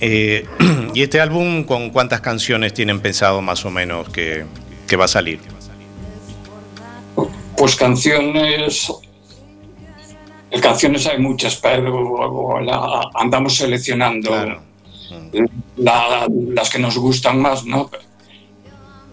Eh, 0.00 0.46
¿Y 0.94 1.02
este 1.02 1.20
álbum 1.20 1.64
con 1.64 1.90
cuántas 1.90 2.20
canciones 2.20 2.74
tienen 2.74 3.00
pensado 3.00 3.40
más 3.42 3.64
o 3.64 3.70
menos 3.70 4.08
que, 4.08 4.44
que 4.86 4.96
va 4.96 5.04
a 5.06 5.08
salir? 5.08 5.40
Pues 7.56 7.76
canciones. 7.76 8.90
Canciones 10.60 11.06
hay 11.06 11.18
muchas, 11.18 11.56
pero 11.56 12.60
la- 12.60 13.02
andamos 13.14 13.56
seleccionando 13.56 14.30
la- 15.76 16.26
las 16.54 16.70
que 16.70 16.78
nos 16.78 16.98
gustan 16.98 17.40
más, 17.40 17.64
¿no? 17.64 17.90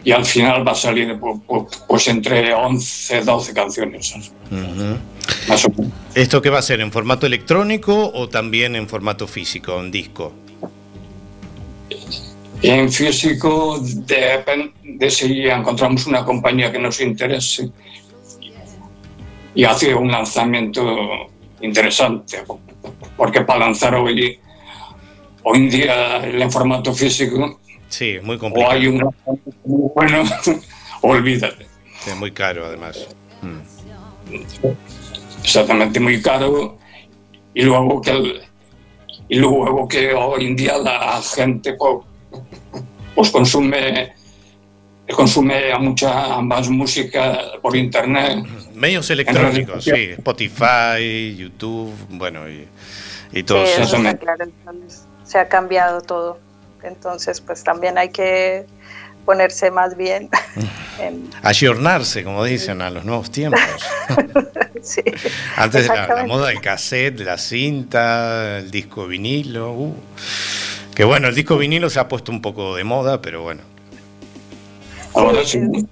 Y 0.03 0.12
al 0.12 0.25
final 0.25 0.65
va 0.67 0.71
a 0.71 0.75
salir 0.75 1.09
pu- 1.19 1.41
pu- 1.45 1.67
pues 1.88 2.07
entre 2.07 2.53
11, 2.53 3.21
12 3.21 3.53
canciones. 3.53 4.15
Ujú. 4.49 4.97
Más 5.47 5.65
o 5.65 5.69
menos. 5.71 5.93
¿Esto 6.15 6.41
qué 6.41 6.49
va 6.49 6.59
a 6.59 6.62
ser? 6.62 6.79
¿En 6.81 6.91
formato 6.91 7.25
electrónico 7.25 8.09
o 8.13 8.29
también 8.29 8.75
en 8.75 8.88
formato 8.88 9.27
físico, 9.27 9.79
en 9.79 9.91
disco? 9.91 10.33
En 12.62 12.91
físico 12.91 13.79
depende 13.81 14.73
de 14.83 15.09
si 15.09 15.47
encontramos 15.47 16.05
una 16.07 16.25
compañía 16.25 16.71
que 16.71 16.79
nos 16.79 16.99
interese 16.99 17.69
y 19.55 19.63
hace 19.63 19.93
un 19.95 20.12
lanzamiento 20.12 20.83
interesante, 21.62 22.43
porque 23.15 23.41
para 23.41 23.59
lanzar 23.59 23.95
hoy, 23.95 24.39
hoy 25.43 25.57
en 25.57 25.69
día 25.69 26.17
en 26.25 26.51
formato 26.51 26.93
físico 26.93 27.59
Sí, 27.89 28.17
muy 28.23 28.36
o 28.36 28.39
complicado. 28.39 28.71
hay 28.73 28.88
un 28.88 28.97
lanzamiento 28.99 29.52
muy 29.65 29.91
bueno, 29.95 30.23
olvídate. 31.02 31.65
Es 32.08 32.15
muy 32.15 32.32
caro 32.32 32.65
además. 32.65 33.08
exactamente 35.43 35.99
muy 35.99 36.21
caro 36.21 36.78
y 37.54 37.63
luego 37.63 38.02
que 38.02 38.12
el- 38.12 38.41
y 39.28 39.36
luego 39.38 39.88
que 39.88 40.13
hoy 40.13 40.47
en 40.47 40.56
día 40.56 40.78
la 40.78 41.21
gente 41.21 41.73
po- 41.73 42.06
pues, 43.15 43.30
consume 43.32 44.13
consume 45.15 45.71
a 45.71 45.80
mucha 45.80 46.39
más 46.41 46.69
música 46.69 47.39
por 47.62 47.75
internet 47.75 48.45
Medios 48.75 49.10
electrónicos, 49.10 49.84
sí. 49.84 50.12
Spotify, 50.12 51.36
YouTube, 51.36 51.91
bueno, 52.12 52.47
y, 52.47 52.67
y 53.34 53.43
todo 53.43 53.65
Sí, 53.65 53.82
eso. 53.82 53.97
claro, 54.19 54.45
se 55.23 55.38
ha 55.39 55.47
cambiado 55.49 55.99
todo. 56.02 56.39
Entonces, 56.83 57.41
pues 57.41 57.63
también 57.63 57.97
hay 57.97 58.09
que 58.09 58.65
ponerse 59.25 59.69
más 59.69 59.95
bien 59.95 60.29
en, 60.99 61.29
Ayornarse, 61.43 62.23
como 62.23 62.43
dicen, 62.43 62.81
a 62.81 62.89
los 62.89 63.05
nuevos 63.05 63.29
tiempos. 63.31 63.61
sí, 64.81 65.01
Antes 65.55 65.85
era 65.85 65.93
la 65.93 66.01
exactamente. 66.01 66.27
moda 66.27 66.47
del 66.47 66.61
cassette, 66.61 67.19
la 67.19 67.37
cinta, 67.37 68.59
el 68.59 68.71
disco 68.71 69.07
vinilo. 69.07 69.73
uh. 69.73 69.95
Que 70.95 71.03
bueno, 71.03 71.27
el 71.27 71.35
disco 71.35 71.57
vinilo 71.57 71.89
se 71.89 71.99
ha 71.99 72.07
puesto 72.07 72.31
un 72.31 72.41
poco 72.41 72.75
de 72.75 72.83
moda, 72.83 73.21
pero 73.21 73.43
bueno. 73.43 73.61
ahora 75.13 75.43
sí 75.45 75.59
ahora 75.59 75.87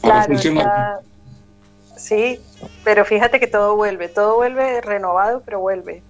Claro, 0.00 0.26
funciona 0.26 0.98
sí, 2.02 2.40
pero 2.84 3.04
fíjate 3.04 3.38
que 3.38 3.46
todo 3.46 3.76
vuelve, 3.76 4.08
todo 4.08 4.36
vuelve 4.36 4.80
renovado, 4.80 5.42
pero 5.44 5.60
vuelve. 5.60 6.02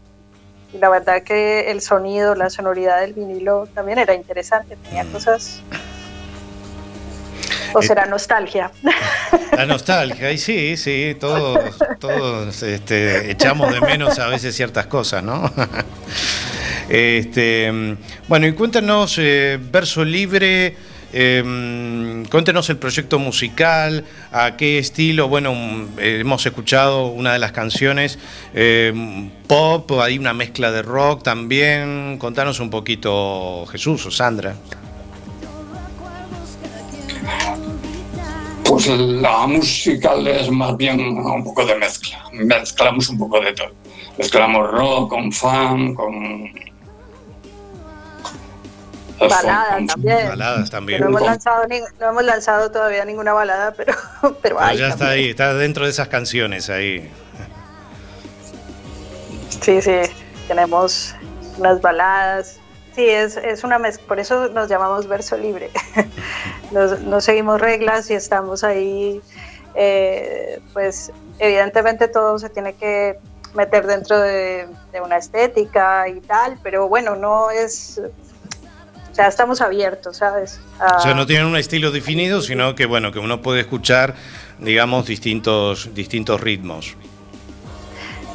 Y 0.72 0.78
la 0.78 0.88
verdad 0.88 1.22
que 1.22 1.70
el 1.70 1.80
sonido, 1.80 2.34
la 2.34 2.50
sonoridad 2.50 3.00
del 3.00 3.12
vinilo 3.12 3.68
también 3.74 3.98
era 3.98 4.14
interesante, 4.14 4.76
tenía 4.76 5.04
cosas... 5.06 5.60
O 7.74 7.80
Eh, 7.80 7.86
será 7.86 8.04
nostalgia. 8.06 8.70
La 9.56 9.64
nostalgia, 9.66 10.30
y 10.30 10.38
sí, 10.38 10.76
sí, 10.76 11.16
todos, 11.18 11.76
todos 11.98 12.62
este, 12.62 13.30
echamos 13.30 13.72
de 13.72 13.80
menos 13.80 14.18
a 14.18 14.26
veces 14.26 14.54
ciertas 14.54 14.86
cosas, 14.86 15.22
¿no? 15.22 15.50
Este, 16.88 17.70
mm, 17.72 17.96
bueno, 18.28 18.46
y 18.46 18.52
cuéntanos, 18.52 19.16
eh, 19.18 19.58
Verso 19.60 20.04
Libre, 20.04 20.76
eh, 21.12 22.24
cuéntenos 22.30 22.68
el 22.70 22.78
proyecto 22.78 23.18
musical, 23.18 24.04
a 24.30 24.56
qué 24.56 24.78
estilo, 24.78 25.28
bueno, 25.28 25.54
mm, 25.54 25.98
hemos 25.98 26.44
escuchado 26.46 27.06
una 27.06 27.32
de 27.32 27.38
las 27.38 27.52
canciones, 27.52 28.18
eh, 28.54 28.92
pop, 29.46 29.90
hay 30.00 30.18
una 30.18 30.32
mezcla 30.32 30.70
de 30.72 30.82
rock 30.82 31.22
también, 31.22 32.16
contanos 32.18 32.60
un 32.60 32.70
poquito, 32.70 33.66
Jesús 33.66 34.06
o 34.06 34.10
Sandra. 34.10 34.54
pues 38.72 38.86
la 38.86 39.46
musical 39.46 40.26
es 40.26 40.50
más 40.50 40.74
bien 40.78 40.98
un 40.98 41.44
poco 41.44 41.66
de 41.66 41.74
mezcla. 41.74 42.24
Mezclamos 42.32 43.06
un 43.10 43.18
poco 43.18 43.38
de 43.38 43.52
todo. 43.52 43.72
Mezclamos 44.16 44.70
rock 44.70 45.10
con 45.10 45.30
funk 45.30 45.94
con 45.94 46.71
También. 49.28 50.28
Baladas 50.28 50.70
también. 50.70 51.00
No 51.00 51.06
hemos, 51.08 51.22
lanzado 51.22 51.64
ni- 51.68 51.80
no 52.00 52.08
hemos 52.10 52.24
lanzado 52.24 52.70
todavía 52.70 53.04
ninguna 53.04 53.32
balada, 53.32 53.72
pero, 53.72 53.94
pero 54.22 54.36
Pero 54.42 54.60
hay 54.60 54.78
ya 54.78 54.86
está 54.88 54.98
también. 55.06 55.18
ahí, 55.24 55.30
está 55.30 55.54
dentro 55.54 55.84
de 55.84 55.90
esas 55.90 56.08
canciones 56.08 56.70
ahí. 56.70 57.10
Sí, 59.60 59.80
sí, 59.80 59.92
tenemos 60.48 61.14
unas 61.58 61.80
baladas. 61.80 62.58
Sí, 62.94 63.08
es, 63.08 63.36
es 63.36 63.64
una 63.64 63.78
mezcla, 63.78 64.06
por 64.06 64.20
eso 64.20 64.48
nos 64.48 64.68
llamamos 64.68 65.06
verso 65.08 65.36
libre. 65.36 65.70
Nos- 66.72 67.00
no 67.00 67.20
seguimos 67.20 67.60
reglas 67.60 68.10
y 68.10 68.14
estamos 68.14 68.64
ahí, 68.64 69.20
eh, 69.74 70.60
pues 70.72 71.10
evidentemente 71.38 72.08
todo 72.08 72.38
se 72.38 72.48
tiene 72.50 72.74
que 72.74 73.18
meter 73.54 73.86
dentro 73.86 74.18
de, 74.20 74.66
de 74.92 75.00
una 75.02 75.18
estética 75.18 76.08
y 76.08 76.20
tal, 76.20 76.58
pero 76.62 76.88
bueno, 76.88 77.14
no 77.16 77.50
es, 77.50 78.00
o 79.12 79.14
sea, 79.14 79.28
estamos 79.28 79.60
abiertos, 79.60 80.16
¿sabes? 80.16 80.58
A- 80.80 80.96
O 80.96 81.00
sea, 81.00 81.14
no 81.14 81.26
tienen 81.26 81.46
un 81.46 81.56
estilo 81.56 81.90
definido, 81.90 82.40
sino 82.40 82.74
que 82.74 82.86
bueno, 82.86 83.12
que 83.12 83.18
uno 83.18 83.42
puede 83.42 83.60
escuchar, 83.60 84.14
digamos, 84.58 85.06
distintos, 85.06 85.90
distintos 85.94 86.40
ritmos. 86.40 86.96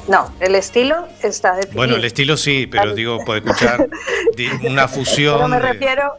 No, 0.08 0.32
el 0.40 0.56
estilo 0.56 1.08
está 1.22 1.56
definido. 1.56 1.76
Bueno, 1.76 1.96
el 1.96 2.06
estilo 2.06 2.38
sí, 2.38 2.66
pero 2.68 2.94
digo, 2.94 3.26
puede 3.26 3.40
escuchar 3.40 3.90
una 3.90 3.90
Pero 4.72 4.88
fusión. 4.88 5.50
me 5.52 5.58
de- 5.60 5.74
refiero, 5.74 6.14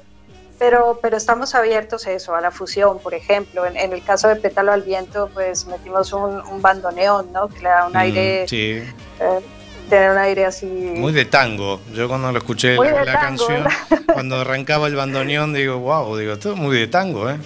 pero, 0.59 0.98
pero 1.00 1.16
estamos 1.16 1.54
abiertos 1.54 2.06
a 2.06 2.12
eso, 2.12 2.34
a 2.34 2.40
la 2.40 2.50
fusión, 2.50 2.98
por 2.98 3.14
ejemplo. 3.14 3.64
En, 3.64 3.76
en 3.78 3.92
el 3.92 4.02
caso 4.02 4.28
de 4.28 4.36
Pétalo 4.36 4.72
al 4.72 4.82
Viento, 4.82 5.30
pues 5.32 5.66
metimos 5.66 6.12
un, 6.12 6.40
un 6.40 6.61
bandoneón, 6.61 7.32
¿no? 7.32 7.48
Que 7.48 7.61
le 7.61 7.68
da 7.68 7.86
un 7.86 7.92
Mm, 7.92 7.96
aire, 7.96 8.48
Sí, 8.48 8.72
eh, 9.20 9.40
tiene 9.89 10.11
un 10.11 10.18
aire 10.18 10.45
así. 10.47 10.66
muy 10.66 11.12
de 11.12 11.24
tango. 11.24 11.80
Yo 11.93 12.09
cuando 12.09 12.30
lo 12.32 12.39
escuché 12.39 12.76
Muy 12.76 12.86
la, 12.86 12.93
de 13.01 13.05
la 13.07 13.12
tango, 13.18 13.47
canción, 13.47 13.66
cuando 14.12 14.36
arrancaba 14.36 14.86
el 14.86 14.97
bandoneón, 14.97 15.53
digo, 15.53 15.78
wow, 15.78 16.16
digo, 16.16 16.39
todo 16.39 16.57
muy 16.57 16.76
de 16.78 16.86
tango, 16.86 17.28
¿eh? 17.30 17.36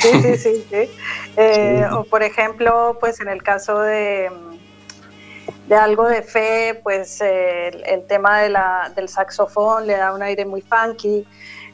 Sí, 0.00 0.08
sí, 0.22 0.36
sí, 0.36 0.64
sí. 0.70 0.90
Eh, 1.36 1.84
O 1.92 2.04
por 2.04 2.22
ejemplo, 2.22 2.96
pues 3.00 3.20
en 3.20 3.28
el 3.28 3.42
caso 3.44 3.80
de, 3.80 4.28
de 5.66 5.74
algo 5.76 6.08
de 6.08 6.22
fe, 6.22 6.80
pues 6.82 7.20
eh, 7.20 7.68
el, 7.68 7.84
el 7.86 8.06
tema 8.06 8.40
de 8.40 8.48
la, 8.48 8.92
del 8.96 9.08
saxofón 9.08 9.86
le 9.86 9.96
da 9.96 10.12
un 10.12 10.22
aire 10.22 10.44
muy 10.44 10.62
funky. 10.62 11.24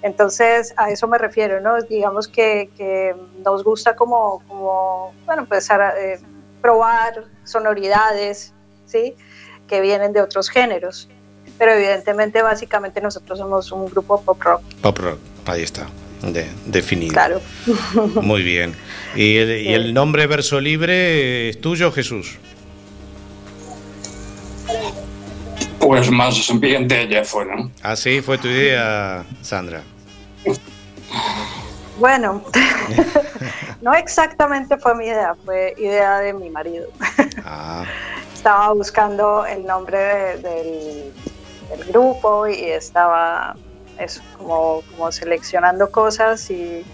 Entonces, 0.03 0.75
a 0.77 0.91
eso 0.91 1.09
me 1.09 1.17
refiero, 1.17 1.61
¿no? 1.63 1.81
Digamos 1.83 2.29
que, 2.29 2.71
que 2.77 3.15
nos 3.43 3.65
gusta 3.65 3.97
como, 3.97 4.43
como 4.47 5.15
bueno, 5.25 5.47
pues 5.47 5.71
a- 5.71 5.95
eh, 5.99 6.21
probar 6.61 7.25
sonoridades, 7.45 8.53
¿sí? 8.85 9.15
Que 9.69 9.81
vienen 9.81 10.12
de 10.12 10.21
otros 10.21 10.49
géneros. 10.51 11.09
Pero 11.59 11.73
evidentemente, 11.73 12.43
básicamente 12.43 13.01
nosotros 13.01 13.39
somos 13.39 13.71
un 13.73 13.87
grupo 13.87 14.21
pop 14.23 14.41
rock, 14.43 14.62
Pop 14.83 14.99
rock, 14.99 15.19
ahí 15.47 15.62
está, 15.62 15.87
de- 16.23 16.49
definido. 16.67 17.12
claro. 17.12 17.41
Muy 18.23 18.43
bien. 18.43 18.75
¿Y 19.15 19.37
el, 19.37 19.61
y 19.61 19.73
el 19.75 19.95
nombre 19.95 20.27
Verso 20.27 20.61
Libre 20.61 21.49
es 21.51 21.61
tuyo, 21.61 21.93
Jesús? 21.93 22.39
pues 25.79 26.11
más 26.11 26.51
bien 26.61 26.89
de 26.89 27.03
ella 27.03 27.25
fueron 27.25 27.71
Ah, 27.83 27.95
sí, 27.95 28.23
fue 28.23 28.39
tu 28.39 28.49
idea, 28.49 29.23
Sandra. 29.43 29.83
Bueno, 31.99 32.43
no 33.83 33.95
exactamente 33.95 34.79
fue 34.79 34.95
mi 34.95 35.05
idea, 35.05 35.35
fue 35.45 35.75
idea 35.79 36.19
de 36.21 36.33
mi 36.33 36.49
marido. 36.51 36.89
Ah, 37.45 37.85
Estaba 38.45 38.75
buscando 38.75 39.47
el 39.47 39.65
nombre 39.65 39.97
de- 39.99 40.37
del, 40.37 41.13
del 41.71 41.85
grupo 41.89 42.47
y 42.47 42.61
estaba 42.65 43.57
eso, 43.99 44.21
como, 44.37 44.83
como 44.91 45.11
seleccionando 45.11 45.91
cosas 45.91 46.51
y, 46.51 46.85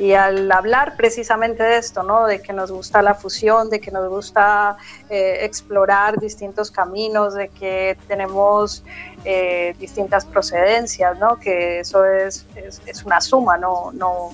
y 0.00 0.14
al 0.14 0.50
hablar 0.50 0.96
precisamente 0.96 1.62
de 1.62 1.76
esto, 1.76 2.02
¿no? 2.02 2.26
De 2.26 2.42
que 2.42 2.52
nos 2.52 2.72
gusta 2.72 3.02
la 3.02 3.14
fusión, 3.14 3.70
de 3.70 3.78
que 3.80 3.92
nos 3.92 4.08
gusta 4.08 4.76
eh, 5.08 5.38
explorar 5.42 6.18
distintos 6.18 6.72
caminos, 6.72 7.34
de 7.34 7.50
que 7.50 7.96
tenemos 8.08 8.82
eh, 9.24 9.76
distintas 9.78 10.24
procedencias, 10.26 11.16
¿no? 11.20 11.36
Que 11.38 11.78
eso 11.78 12.04
es, 12.04 12.46
es, 12.56 12.82
es 12.84 13.04
una 13.04 13.20
suma, 13.20 13.56
no, 13.56 13.92
no, 13.92 14.30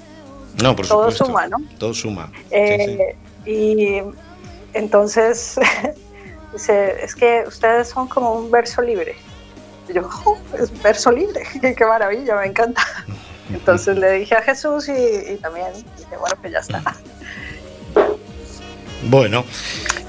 No, 0.63 0.75
por 0.75 0.87
todo 0.89 1.11
supuesto. 1.11 1.27
suma, 1.27 1.49
¿no? 1.49 1.59
Todo 1.79 1.93
suma. 1.93 2.33
Eh, 2.51 3.15
Y 3.45 4.01
entonces 4.73 5.61
dice, 6.55 6.97
es 7.03 7.15
que 7.15 7.45
ustedes 7.47 7.89
son 7.89 8.09
como 8.09 8.33
un 8.33 8.51
verso 8.51 8.81
libre. 8.81 9.17
Y 9.89 9.93
yo, 9.93 10.09
"Oh, 10.25 10.39
es 10.55 10.71
un 10.71 10.83
verso 10.83 11.13
libre, 11.13 11.43
qué 11.61 11.85
maravilla, 11.85 12.37
me 12.37 12.47
encanta. 12.47 12.83
Entonces 13.53 13.99
le 13.99 14.13
dije 14.13 14.35
a 14.35 14.43
Jesús 14.43 14.89
y, 14.89 15.33
y 15.33 15.37
también 15.37 15.67
dije, 15.99 16.17
bueno, 16.19 16.37
pues 16.41 16.53
ya 16.53 16.61
está. 16.61 16.83
Bueno, 19.07 19.45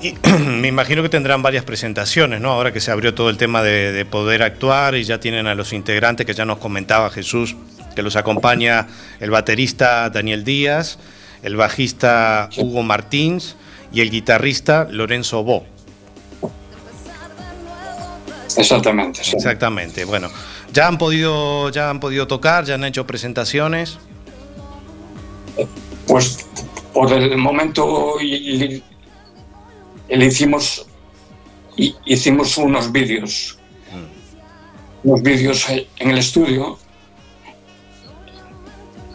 y 0.01 0.15
me 0.39 0.69
imagino 0.69 1.03
que 1.03 1.09
tendrán 1.09 1.41
varias 1.41 1.65
presentaciones, 1.65 2.39
¿no? 2.39 2.51
Ahora 2.51 2.71
que 2.71 2.79
se 2.79 2.91
abrió 2.91 3.13
todo 3.13 3.29
el 3.29 3.37
tema 3.37 3.61
de, 3.61 3.91
de 3.91 4.05
poder 4.05 4.41
actuar 4.41 4.95
y 4.95 5.03
ya 5.03 5.19
tienen 5.19 5.47
a 5.47 5.55
los 5.55 5.73
integrantes 5.73 6.25
que 6.25 6.33
ya 6.33 6.45
nos 6.45 6.59
comentaba 6.59 7.09
Jesús, 7.09 7.57
que 7.93 8.01
los 8.03 8.15
acompaña 8.15 8.87
el 9.19 9.31
baterista 9.31 10.09
Daniel 10.09 10.45
Díaz, 10.45 10.97
el 11.43 11.57
bajista 11.57 12.49
Hugo 12.57 12.83
Martins 12.83 13.57
y 13.91 14.01
el 14.01 14.09
guitarrista 14.09 14.87
Lorenzo 14.89 15.43
Bo. 15.43 15.65
Exactamente, 18.57 19.23
sí. 19.23 19.35
Exactamente. 19.35 20.05
Bueno, 20.05 20.29
ya 20.71 20.87
han 20.87 20.97
podido, 20.97 21.69
ya 21.69 21.89
han 21.89 21.99
podido 21.99 22.27
tocar, 22.27 22.65
ya 22.65 22.75
han 22.75 22.83
hecho 22.83 23.05
presentaciones. 23.05 23.97
Pues 26.07 26.45
por 26.93 27.11
el 27.11 27.37
momento 27.37 28.15
le 28.21 28.81
hicimos 30.25 30.85
hicimos 32.05 32.57
unos 32.57 32.89
vídeos 32.91 33.57
unos 35.03 35.21
vídeos 35.21 35.67
en 35.69 36.09
el 36.09 36.17
estudio 36.17 36.77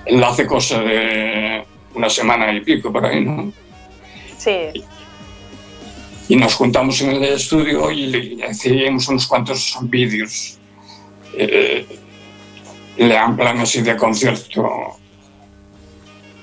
Él 0.04 0.22
hace 0.22 0.46
cosa 0.46 0.80
de 0.80 1.64
una 1.94 2.10
semana 2.10 2.52
y 2.52 2.60
pico 2.60 2.92
por 2.92 3.06
ahí, 3.06 3.24
¿no? 3.24 3.52
Sí, 4.36 4.72
Y 6.30 6.36
nos 6.36 6.54
juntamos 6.54 7.00
en 7.00 7.10
el 7.10 7.24
estudio 7.24 7.90
y 7.90 8.06
le 8.06 8.44
hacíamos 8.46 9.08
unos 9.08 9.26
cuantos 9.26 9.76
vídeos. 9.82 10.58
Eh, 11.34 11.84
le 12.98 13.14
dan 13.14 13.36
plan 13.36 13.58
así 13.58 13.82
de 13.82 13.96
concierto 13.96 14.96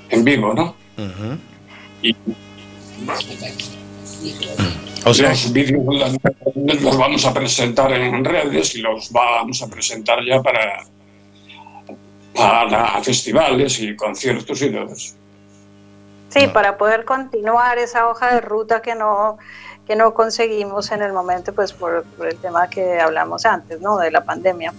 en 0.09 0.23
vivo, 0.25 0.53
¿no? 0.53 0.75
Y 2.01 2.13
O 5.05 5.13
sea- 5.13 5.29
los 5.29 5.53
vídeos 5.53 5.81
los, 5.85 6.81
los 6.81 6.97
vamos 6.97 7.25
a 7.25 7.33
presentar 7.33 7.91
en 7.93 8.25
redes 8.25 8.75
y 8.75 8.79
los 8.81 9.09
vamos 9.11 9.61
a 9.61 9.67
presentar 9.69 10.19
ya 10.25 10.41
para, 10.41 10.83
para 12.35 13.01
festivales 13.03 13.79
y 13.79 13.95
conciertos 13.95 14.61
y 14.61 14.69
todo 14.69 14.91
eso. 14.93 15.15
sí, 16.29 16.47
para 16.47 16.77
poder 16.77 17.05
continuar 17.05 17.77
esa 17.77 18.09
hoja 18.09 18.33
de 18.35 18.41
ruta 18.41 18.81
que 18.81 18.95
no 18.95 19.37
que 19.87 19.95
no 19.95 20.13
conseguimos 20.13 20.91
en 20.91 21.01
el 21.01 21.13
momento, 21.13 21.53
pues 21.53 21.71
por, 21.73 22.03
por 22.03 22.27
el 22.27 22.35
tema 22.37 22.69
que 22.69 22.99
hablamos 22.99 23.45
antes, 23.45 23.79
¿no? 23.79 23.97
De 23.97 24.11
la 24.11 24.23
pandemia. 24.25 24.73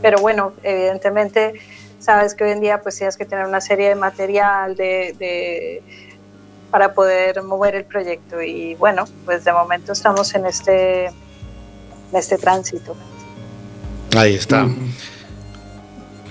Pero 0.00 0.18
bueno, 0.20 0.52
evidentemente, 0.62 1.54
sabes 1.98 2.34
que 2.34 2.44
hoy 2.44 2.50
en 2.52 2.60
día 2.60 2.80
pues 2.80 2.96
tienes 2.96 3.16
que 3.16 3.24
tener 3.24 3.46
una 3.46 3.60
serie 3.60 3.88
de 3.88 3.94
material 3.96 4.76
de, 4.76 5.14
de- 5.18 5.82
para 6.70 6.92
poder 6.94 7.42
mover 7.42 7.74
el 7.76 7.84
proyecto 7.84 8.42
y 8.42 8.74
bueno, 8.76 9.04
pues 9.24 9.44
de 9.44 9.52
momento 9.52 9.92
estamos 9.92 10.34
en 10.34 10.46
este 10.46 11.06
en 11.06 12.18
este 12.18 12.36
tránsito. 12.38 12.94
Ahí 14.16 14.34
está. 14.36 14.66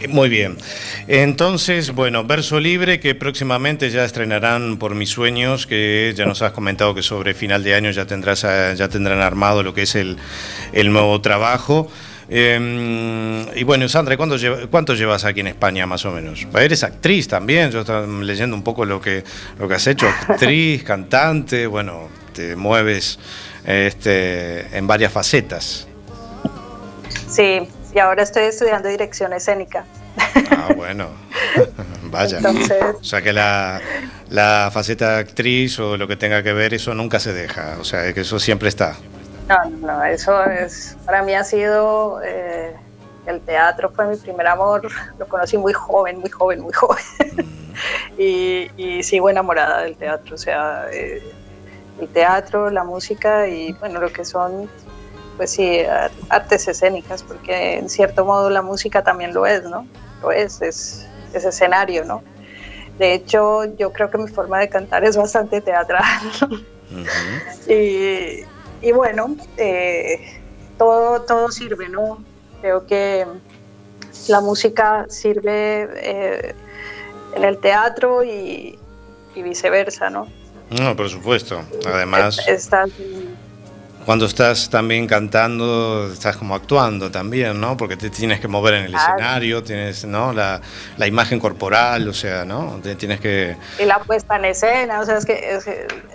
Muy 0.09 0.29
bien. 0.29 0.57
Entonces, 1.07 1.91
bueno, 1.93 2.23
Verso 2.23 2.59
Libre, 2.59 2.99
que 2.99 3.15
próximamente 3.15 3.89
ya 3.89 4.03
estrenarán 4.05 4.77
por 4.77 4.95
mis 4.95 5.09
sueños, 5.09 5.65
que 5.67 6.13
ya 6.15 6.25
nos 6.25 6.41
has 6.41 6.51
comentado 6.51 6.93
que 6.93 7.01
sobre 7.01 7.33
final 7.33 7.63
de 7.63 7.75
año 7.75 7.91
ya 7.91 8.05
tendrás 8.05 8.43
eh, 8.43 8.73
ya 8.77 8.89
tendrán 8.89 9.21
armado 9.21 9.63
lo 9.63 9.73
que 9.73 9.83
es 9.83 9.95
el, 9.95 10.17
el 10.73 10.91
nuevo 10.91 11.19
trabajo. 11.21 11.89
Eh, 12.29 13.45
y 13.55 13.63
bueno, 13.63 13.87
Sandra, 13.89 14.15
¿cuánto, 14.17 14.37
lleva- 14.37 14.67
¿cuánto 14.71 14.93
llevas 14.95 15.25
aquí 15.25 15.41
en 15.41 15.47
España 15.47 15.85
más 15.85 16.05
o 16.05 16.11
menos? 16.11 16.47
Eres 16.55 16.83
actriz 16.83 17.27
también, 17.27 17.69
yo 17.71 17.81
estaba 17.81 18.05
leyendo 18.07 18.55
un 18.55 18.63
poco 18.63 18.85
lo 18.85 18.99
que, 19.01 19.23
lo 19.59 19.67
que 19.67 19.73
has 19.75 19.85
hecho, 19.87 20.07
actriz, 20.07 20.83
cantante, 20.85 21.67
bueno, 21.67 22.07
te 22.33 22.55
mueves 22.55 23.19
este, 23.65 24.75
en 24.77 24.87
varias 24.87 25.11
facetas. 25.11 25.87
Sí, 27.29 27.59
y 27.93 27.99
ahora 27.99 28.23
estoy 28.23 28.43
estudiando 28.43 28.89
dirección 28.89 29.33
escénica. 29.33 29.85
Ah, 30.51 30.69
bueno. 30.75 31.07
Vaya. 32.03 32.37
Entonces- 32.37 32.83
o 32.99 33.03
sea 33.03 33.21
que 33.21 33.33
la, 33.33 33.81
la 34.29 34.69
faceta 34.73 35.13
de 35.15 35.19
actriz 35.19 35.79
o 35.79 35.97
lo 35.97 36.07
que 36.07 36.15
tenga 36.15 36.43
que 36.43 36.53
ver, 36.53 36.73
eso 36.73 36.93
nunca 36.93 37.19
se 37.19 37.33
deja. 37.33 37.77
O 37.79 37.83
sea, 37.83 38.11
que 38.13 38.21
eso 38.21 38.39
siempre 38.39 38.69
está. 38.69 38.95
No, 39.49 39.57
no, 39.69 39.87
no, 39.97 40.03
eso 40.05 40.43
es, 40.45 40.95
para 41.05 41.21
mí 41.23 41.33
ha 41.33 41.43
sido, 41.43 42.21
eh, 42.23 42.73
el 43.25 43.41
teatro 43.41 43.91
fue 43.93 44.07
mi 44.07 44.15
primer 44.15 44.47
amor, 44.47 44.87
lo 45.19 45.27
conocí 45.27 45.57
muy 45.57 45.73
joven, 45.73 46.19
muy 46.19 46.29
joven, 46.29 46.61
muy 46.61 46.71
joven, 46.71 47.03
y, 48.17 48.69
y 48.77 49.03
sigo 49.03 49.29
enamorada 49.29 49.81
del 49.81 49.97
teatro, 49.97 50.35
o 50.35 50.37
sea, 50.37 50.85
eh, 50.93 51.21
el 51.99 52.07
teatro, 52.07 52.69
la 52.69 52.85
música 52.85 53.45
y 53.49 53.73
bueno, 53.73 53.99
lo 53.99 54.13
que 54.13 54.23
son, 54.23 54.69
pues 55.37 55.51
sí, 55.51 55.79
ar- 55.81 56.11
artes 56.29 56.67
escénicas, 56.67 57.23
porque 57.23 57.77
en 57.77 57.89
cierto 57.89 58.25
modo 58.25 58.49
la 58.49 58.61
música 58.61 59.03
también 59.03 59.33
lo 59.33 59.45
es, 59.45 59.63
¿no? 59.63 59.87
Lo 60.21 60.31
es, 60.31 60.61
es, 60.61 61.05
es 61.33 61.43
escenario, 61.45 62.05
¿no? 62.05 62.23
De 62.99 63.13
hecho, 63.13 63.65
yo 63.77 63.91
creo 63.91 64.11
que 64.11 64.17
mi 64.19 64.27
forma 64.29 64.59
de 64.59 64.69
cantar 64.69 65.03
es 65.03 65.17
bastante 65.17 65.61
teatral. 65.61 66.03
Y, 67.67 68.43
y 68.81 68.91
bueno, 68.91 69.35
eh, 69.57 70.39
todo, 70.77 71.21
todo 71.23 71.49
sirve, 71.51 71.89
¿no? 71.89 72.23
Creo 72.61 72.85
que 72.85 73.25
la 74.27 74.41
música 74.41 75.05
sirve 75.09 75.89
eh, 75.95 76.55
en 77.35 77.43
el 77.43 77.57
teatro 77.57 78.23
y, 78.23 78.77
y 79.35 79.41
viceversa, 79.41 80.09
¿no? 80.09 80.27
No, 80.69 80.95
por 80.95 81.09
supuesto. 81.09 81.61
Además, 81.85 82.39
Estás- 82.47 82.91
cuando 84.05 84.25
estás 84.25 84.69
también 84.69 85.07
cantando, 85.07 86.09
estás 86.11 86.37
como 86.37 86.55
actuando 86.55 87.09
también, 87.11 87.59
¿no? 87.59 87.77
Porque 87.77 87.95
te 87.97 88.09
tienes 88.09 88.39
que 88.39 88.47
mover 88.47 88.73
en 88.75 88.83
el 88.85 88.91
Claro. 88.91 89.13
escenario, 89.13 89.63
tienes, 89.63 90.05
¿no? 90.05 90.33
La, 90.33 90.59
la 90.97 91.07
imagen 91.07 91.39
corporal, 91.39 92.07
o 92.07 92.13
sea, 92.13 92.43
¿no? 92.45 92.79
Te 92.83 92.95
tienes 92.95 93.19
que... 93.19 93.55
y 93.79 93.85
la 93.85 93.99
puesta 93.99 94.35
en 94.37 94.45
escena, 94.45 94.99
o 94.99 95.05
sea, 95.05 95.17
es 95.17 95.25
que 95.25 95.55
es, 95.55 95.65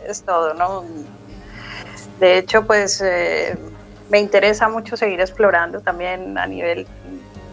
es 0.07 0.23
todo, 0.23 0.55
¿no? 0.55 0.85
De 2.21 2.39
hecho, 2.39 2.67
pues 2.67 3.01
eh, 3.05 3.57
me 4.11 4.19
interesa 4.19 4.69
mucho 4.69 4.97
seguir 4.97 5.21
explorando 5.21 5.81
también 5.81 6.37
a 6.37 6.47
nivel 6.47 6.87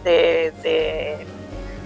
de, 0.04 0.52
de- 0.62 1.26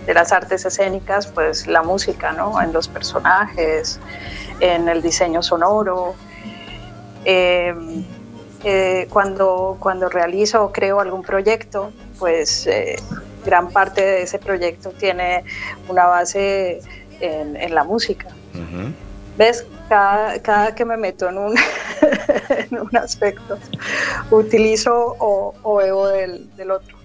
de 0.07 0.15
las 0.15 0.33
artes 0.33 0.65
escénicas, 0.65 1.27
pues 1.27 1.67
la 1.67 1.83
música, 1.83 2.33
¿no? 2.33 2.61
En 2.61 2.73
los 2.73 2.89
personajes, 2.89 4.01
en 4.59 4.89
el 4.89 5.03
diseño 5.03 5.43
sonoro. 5.43 6.15
Eh, 7.27 7.75
eh, 8.65 9.07
cuando, 9.11 9.77
cuando 9.81 10.09
realizo 10.09 10.65
o 10.65 10.73
creo 10.73 11.01
algún 11.01 11.23
proyecto, 11.23 11.93
pues 12.19 12.67
eh, 12.67 12.97
gran 13.45 13.71
parte 13.71 14.03
de 14.03 14.23
ese 14.23 14.39
proyecto 14.39 14.91
tiene 14.91 15.45
una 15.89 16.07
base 16.07 16.81
en, 17.21 17.57
en 17.57 17.75
la 17.75 17.85
música. 17.85 18.29
¿Ves? 19.39 19.65
Cada, 19.89 20.41
cada 20.43 20.75
que 20.75 20.85
me 20.85 20.97
meto 20.97 21.29
en 21.29 21.39
un, 21.39 21.57
en 22.71 22.79
un 22.79 22.97
aspecto, 22.97 23.59
utilizo 24.31 25.17
o, 25.19 25.55
o 25.63 25.77
bebo 25.77 26.09
del, 26.09 26.55
del 26.57 26.71
otro. 26.71 26.97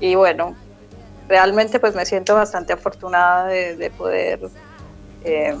Y 0.00 0.14
bueno, 0.14 0.56
realmente 1.28 1.78
pues 1.78 1.94
me 1.94 2.04
siento 2.04 2.34
bastante 2.34 2.72
afortunada 2.72 3.46
de, 3.46 3.76
de 3.76 3.90
poder 3.90 4.40
eh, 5.24 5.56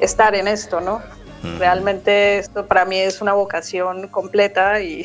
estar 0.00 0.34
en 0.34 0.48
esto, 0.48 0.80
¿no? 0.80 1.02
Realmente 1.58 2.38
esto 2.38 2.66
para 2.66 2.84
mí 2.84 2.98
es 2.98 3.20
una 3.20 3.32
vocación 3.32 4.08
completa 4.08 4.80
y 4.80 5.04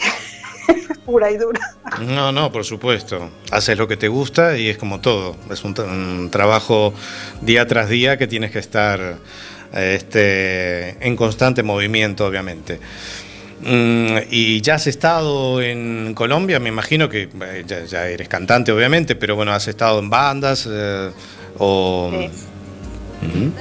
pura 1.05 1.31
y 1.31 1.37
dura. 1.37 1.59
No, 2.01 2.31
no, 2.31 2.51
por 2.51 2.65
supuesto. 2.65 3.29
Haces 3.51 3.77
lo 3.77 3.87
que 3.87 3.97
te 3.97 4.07
gusta 4.07 4.57
y 4.57 4.69
es 4.69 4.77
como 4.77 5.01
todo. 5.01 5.35
Es 5.51 5.63
un, 5.63 5.79
un 5.79 6.29
trabajo 6.31 6.93
día 7.41 7.67
tras 7.67 7.89
día 7.89 8.17
que 8.17 8.27
tienes 8.27 8.51
que 8.51 8.59
estar 8.59 9.17
este, 9.73 11.05
en 11.05 11.15
constante 11.15 11.63
movimiento, 11.63 12.25
obviamente. 12.25 12.79
Mm, 13.61 14.17
y 14.29 14.61
ya 14.61 14.75
has 14.75 14.87
estado 14.87 15.61
en 15.61 16.13
Colombia, 16.15 16.59
me 16.59 16.69
imagino 16.69 17.09
que 17.09 17.29
eh, 17.41 17.63
ya, 17.65 17.85
ya 17.85 18.07
eres 18.07 18.27
cantante, 18.27 18.71
obviamente, 18.71 19.15
pero 19.15 19.35
bueno, 19.35 19.51
has 19.51 19.67
estado 19.67 19.99
en 19.99 20.09
bandas 20.09 20.67
eh, 20.69 21.11
o... 21.59 22.11
Ujú. 23.21 23.51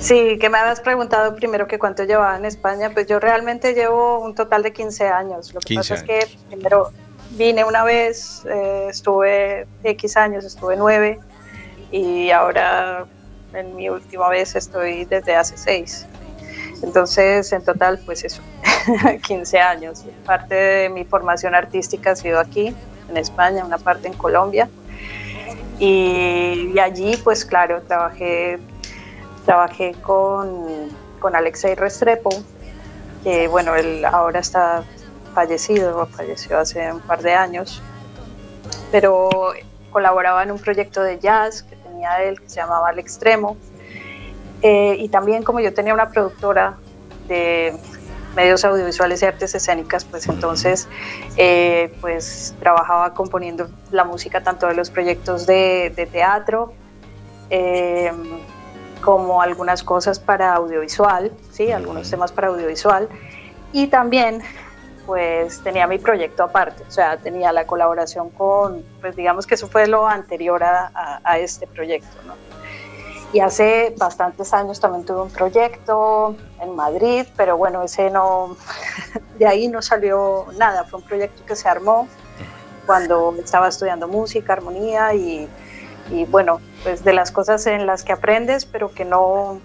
Sí, 0.00 0.38
que 0.38 0.48
me 0.48 0.58
habías 0.58 0.80
preguntado 0.80 1.34
primero 1.34 1.66
que 1.66 1.78
cuánto 1.78 2.04
llevaba 2.04 2.36
en 2.36 2.44
España, 2.44 2.90
pues 2.92 3.06
yo 3.06 3.18
realmente 3.18 3.74
llevo 3.74 4.20
un 4.20 4.34
total 4.34 4.62
de 4.62 4.72
15 4.72 5.08
años. 5.08 5.52
Lo 5.52 5.60
que 5.60 5.74
15 5.74 5.80
pasa 5.80 5.94
es 5.94 6.02
que 6.02 6.38
primero 6.48 6.90
vine 7.30 7.64
una 7.64 7.84
vez, 7.84 8.44
eh, 8.46 8.86
estuve 8.90 9.66
X 9.82 10.16
años, 10.16 10.44
estuve 10.44 10.76
nueve 10.76 11.18
y 11.90 12.30
ahora 12.30 13.06
en 13.52 13.74
mi 13.74 13.88
última 13.88 14.28
vez 14.28 14.54
estoy 14.54 15.04
desde 15.04 15.34
hace 15.34 15.56
seis. 15.56 16.06
Entonces, 16.82 17.52
en 17.52 17.64
total, 17.64 18.00
pues 18.04 18.24
eso, 18.24 18.42
15 19.26 19.58
años. 19.58 20.04
Parte 20.24 20.54
de 20.54 20.88
mi 20.88 21.04
formación 21.04 21.54
artística 21.54 22.12
ha 22.12 22.16
sido 22.16 22.38
aquí, 22.38 22.74
en 23.08 23.16
España, 23.16 23.64
una 23.64 23.78
parte 23.78 24.08
en 24.08 24.14
Colombia. 24.14 24.68
Y, 25.78 26.72
y 26.74 26.78
allí, 26.78 27.16
pues 27.22 27.44
claro, 27.44 27.82
trabajé, 27.82 28.58
trabajé 29.46 29.94
con, 30.02 30.90
con 31.20 31.34
Alexei 31.34 31.74
Restrepo, 31.74 32.30
que 33.22 33.48
bueno, 33.48 33.74
él 33.76 34.04
ahora 34.04 34.40
está 34.40 34.82
fallecido, 35.34 36.06
falleció 36.08 36.58
hace 36.58 36.92
un 36.92 37.00
par 37.00 37.22
de 37.22 37.32
años, 37.32 37.80
pero 38.90 39.30
colaboraba 39.90 40.42
en 40.42 40.50
un 40.50 40.58
proyecto 40.58 41.02
de 41.02 41.18
jazz 41.18 41.62
que 41.62 41.76
tenía 41.76 42.22
él, 42.24 42.40
que 42.40 42.50
se 42.50 42.56
llamaba 42.56 42.88
Al 42.88 42.98
Extremo. 42.98 43.56
Eh, 44.62 44.96
y 44.98 45.08
también 45.08 45.42
como 45.42 45.60
yo 45.60 45.72
tenía 45.72 45.94
una 45.94 46.10
productora 46.10 46.76
de 47.28 47.76
medios 48.34 48.64
audiovisuales 48.64 49.22
y 49.22 49.26
artes 49.26 49.54
escénicas, 49.54 50.04
pues 50.04 50.26
entonces 50.28 50.88
eh, 51.36 51.94
pues 52.00 52.54
trabajaba 52.60 53.14
componiendo 53.14 53.68
la 53.90 54.04
música 54.04 54.42
tanto 54.42 54.66
de 54.66 54.74
los 54.74 54.90
proyectos 54.90 55.46
de, 55.46 55.92
de 55.94 56.06
teatro 56.06 56.72
eh, 57.50 58.10
como 59.06 59.40
algunas 59.40 59.84
cosas 59.84 60.18
para 60.18 60.52
audiovisual, 60.54 61.30
sí, 61.52 61.70
algunos 61.70 62.10
temas 62.10 62.32
para 62.32 62.48
audiovisual. 62.48 63.08
Y 63.70 63.86
también 63.86 64.42
pues 65.06 65.62
tenía 65.62 65.86
mi 65.86 65.98
proyecto 65.98 66.42
aparte, 66.42 66.82
o 66.82 66.90
sea, 66.90 67.16
tenía 67.16 67.52
la 67.52 67.64
colaboración 67.68 68.30
con, 68.30 68.84
pues 69.00 69.14
digamos 69.14 69.46
que 69.46 69.54
eso 69.54 69.68
fue 69.68 69.86
lo 69.86 70.08
anterior 70.08 70.64
a, 70.64 70.90
a- 70.92 71.20
a 71.22 71.38
este 71.38 71.68
proyecto, 71.68 72.16
¿no? 72.26 72.34
Y 73.32 73.38
hace 73.38 73.94
bastantes 73.96 74.52
años 74.52 74.80
también 74.80 75.04
tuve 75.04 75.22
un 75.22 75.30
proyecto 75.30 76.34
en 76.60 76.74
Madrid, 76.74 77.24
pero 77.36 77.56
bueno, 77.56 77.84
ese 77.84 78.10
no, 78.10 78.56
de 79.38 79.46
ahí 79.46 79.68
no 79.68 79.80
salió 79.82 80.46
nada, 80.58 80.82
fue 80.82 80.98
un 80.98 81.06
proyecto 81.06 81.44
que 81.46 81.54
se 81.54 81.68
armó 81.68 82.08
cuando 82.86 83.36
estaba 83.38 83.68
estudiando 83.68 84.08
música, 84.08 84.54
armonía 84.54 85.14
y, 85.14 85.48
y 86.12 86.24
bueno, 86.24 86.60
pues 86.82 87.04
de 87.04 87.12
las 87.12 87.30
cosas 87.30 87.66
en 87.66 87.86
las 87.86 88.04
que 88.04 88.12
aprendes, 88.12 88.64
pero 88.64 88.90
que 88.92 89.04
no, 89.04 89.60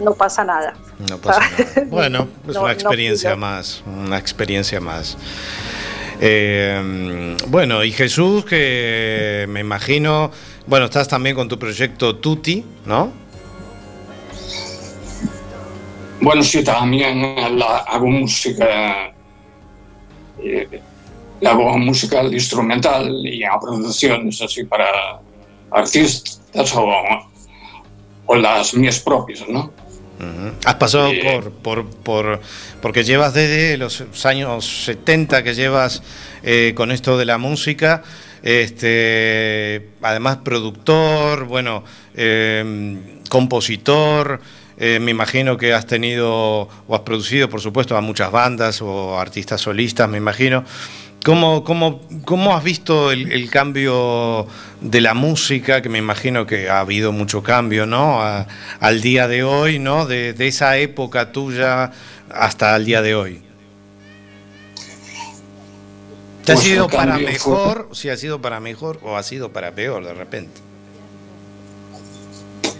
no 0.00 0.14
pasa 0.14 0.44
nada. 0.44 0.74
No 1.08 1.18
pasa 1.18 1.40
nada. 1.40 1.86
Bueno, 1.90 2.28
es 2.48 2.54
No- 2.54 2.60
una 2.60 2.68
no 2.68 2.74
experiencia 2.74 3.36
más, 3.36 3.82
una 3.86 4.18
experiencia 4.18 4.80
más. 4.80 5.16
Eh, 6.20 7.36
bueno, 7.48 7.82
y 7.82 7.90
Jesús, 7.90 8.44
que 8.44 9.46
me 9.48 9.60
imagino, 9.60 10.30
bueno, 10.66 10.84
estás 10.86 11.08
también 11.08 11.34
con 11.34 11.48
tu 11.48 11.58
proyecto 11.58 12.16
Tuti, 12.16 12.64
¿no? 12.86 13.12
Bueno, 16.20 16.42
sí, 16.42 16.62
también 16.64 17.58
la- 17.58 17.78
hago 17.78 18.06
música, 18.06 19.12
eh, 20.38 20.80
hago 21.46 21.76
música 21.78 22.22
instrumental 22.24 23.10
y 23.26 23.42
hago 23.44 23.60
producciones 23.60 24.40
así 24.42 24.64
para 24.64 24.86
artistas 25.70 26.74
o, 26.74 26.86
o 28.26 28.34
las 28.36 28.74
mías 28.74 28.98
propias, 29.00 29.44
¿no? 29.48 29.72
Has 30.64 30.76
pasado 30.76 31.10
por, 31.22 31.50
por, 31.50 31.86
por- 31.86 32.40
porque 32.80 33.02
llevas 33.02 33.34
desde 33.34 33.76
los 33.76 34.04
años 34.24 34.84
70 34.84 35.42
que 35.42 35.54
llevas 35.54 36.02
eh, 36.42 36.72
con 36.76 36.92
esto 36.92 37.18
de 37.18 37.24
la 37.24 37.36
música, 37.36 38.02
este, 38.42 39.88
además 40.02 40.38
productor, 40.44 41.44
bueno, 41.44 41.82
eh, 42.14 43.20
compositor, 43.28 44.40
eh, 44.76 44.98
me 45.00 45.10
imagino 45.10 45.56
que 45.56 45.72
has 45.72 45.86
tenido 45.86 46.68
o 46.86 46.94
has 46.94 47.00
producido, 47.00 47.48
por 47.48 47.60
supuesto, 47.60 47.96
a 47.96 48.00
muchas 48.00 48.30
bandas 48.30 48.80
o 48.82 49.18
artistas 49.18 49.60
solistas, 49.60 50.08
me 50.08 50.18
imagino. 50.18 50.64
¿Cómo, 51.24 51.64
cómo, 51.64 52.02
cómo 52.26 52.54
has 52.54 52.62
visto 52.62 53.10
el, 53.10 53.32
el 53.32 53.50
cambio 53.50 54.46
de 54.80 55.00
la 55.00 55.14
música? 55.14 55.80
Que 55.80 55.88
me 55.88 55.98
imagino 55.98 56.46
que 56.46 56.68
ha 56.68 56.80
habido 56.80 57.12
mucho 57.12 57.42
cambio, 57.42 57.86
¿no? 57.86 58.20
A- 58.22 58.46
al 58.80 59.00
día 59.00 59.26
de 59.26 59.42
hoy, 59.42 59.78
¿no? 59.78 60.06
De, 60.06 60.34
de 60.34 60.48
esa 60.48 60.76
época 60.78 61.32
tuya 61.32 61.92
hasta 62.30 62.76
el 62.76 62.84
día 62.84 63.00
de 63.02 63.14
hoy. 63.14 63.42
¿Te 66.44 66.52
ha 66.52 66.56
Pues 66.56 66.64
sido 66.64 66.92
para 66.92 67.18
mejor? 67.18 67.88
Si 67.92 68.08
ha 68.10 68.16
sido 68.16 68.40
para 68.40 68.60
mejor 68.60 68.98
o 69.02 69.16
ha 69.16 69.22
sido 69.22 69.52
para 69.52 69.74
peor 69.74 70.04
de 70.04 70.14
repente. 70.14 70.62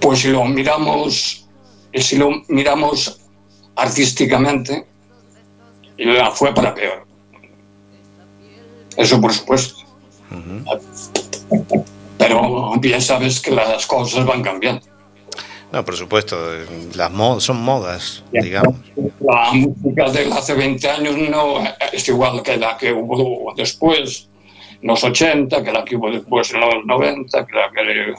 Pues 0.01 0.21
si 0.21 0.29
lo 0.29 0.45
miramos, 0.45 1.49
si 1.93 2.17
lo 2.17 2.31
miramos 2.49 3.21
artísticamente, 3.77 4.87
fue 6.35 6.55
para 6.55 6.75
peor. 6.75 7.07
Eso 8.97 9.21
por 9.21 9.33
supuesto. 9.33 9.77
Pero 12.19 12.73
bien 12.81 13.01
sabes 13.01 13.41
que 13.41 13.51
las 13.51 13.87
cosas 13.87 14.25
van 14.25 14.43
cambiando. 14.43 14.87
No, 15.73 15.85
por 15.85 15.97
supuesto, 15.97 16.37
las 16.95 17.11
mo- 17.11 17.41
son 17.41 17.61
modas, 17.63 18.23
digamos. 18.31 18.77
La 19.21 19.53
música 19.53 20.09
de 20.11 20.33
hace 20.33 20.55
20 20.55 20.89
años 20.89 21.17
no 21.17 21.57
es 21.93 22.09
igual 22.09 22.43
que 22.43 22.57
la 22.57 22.77
que 22.77 22.93
hubo 22.93 23.53
después, 23.57 24.29
en 24.81 24.87
los 24.89 25.03
80, 25.03 25.65
que 25.65 25.73
la 25.73 25.85
que 25.85 25.97
hubo 25.97 26.11
después 26.13 26.53
en 26.55 26.61
los 26.61 26.85
90, 26.87 27.47
que 27.47 27.53
la 27.57 27.71
que... 27.73 28.15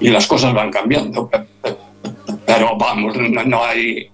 Y 0.00 0.10
las 0.10 0.26
cosas 0.26 0.52
van 0.52 0.70
cambiando. 0.70 1.28
pe- 1.28 1.46
pe- 1.62 1.76
Pero 2.46 2.76
vamos, 2.76 3.16
no 3.16 3.64
hay... 3.64 4.10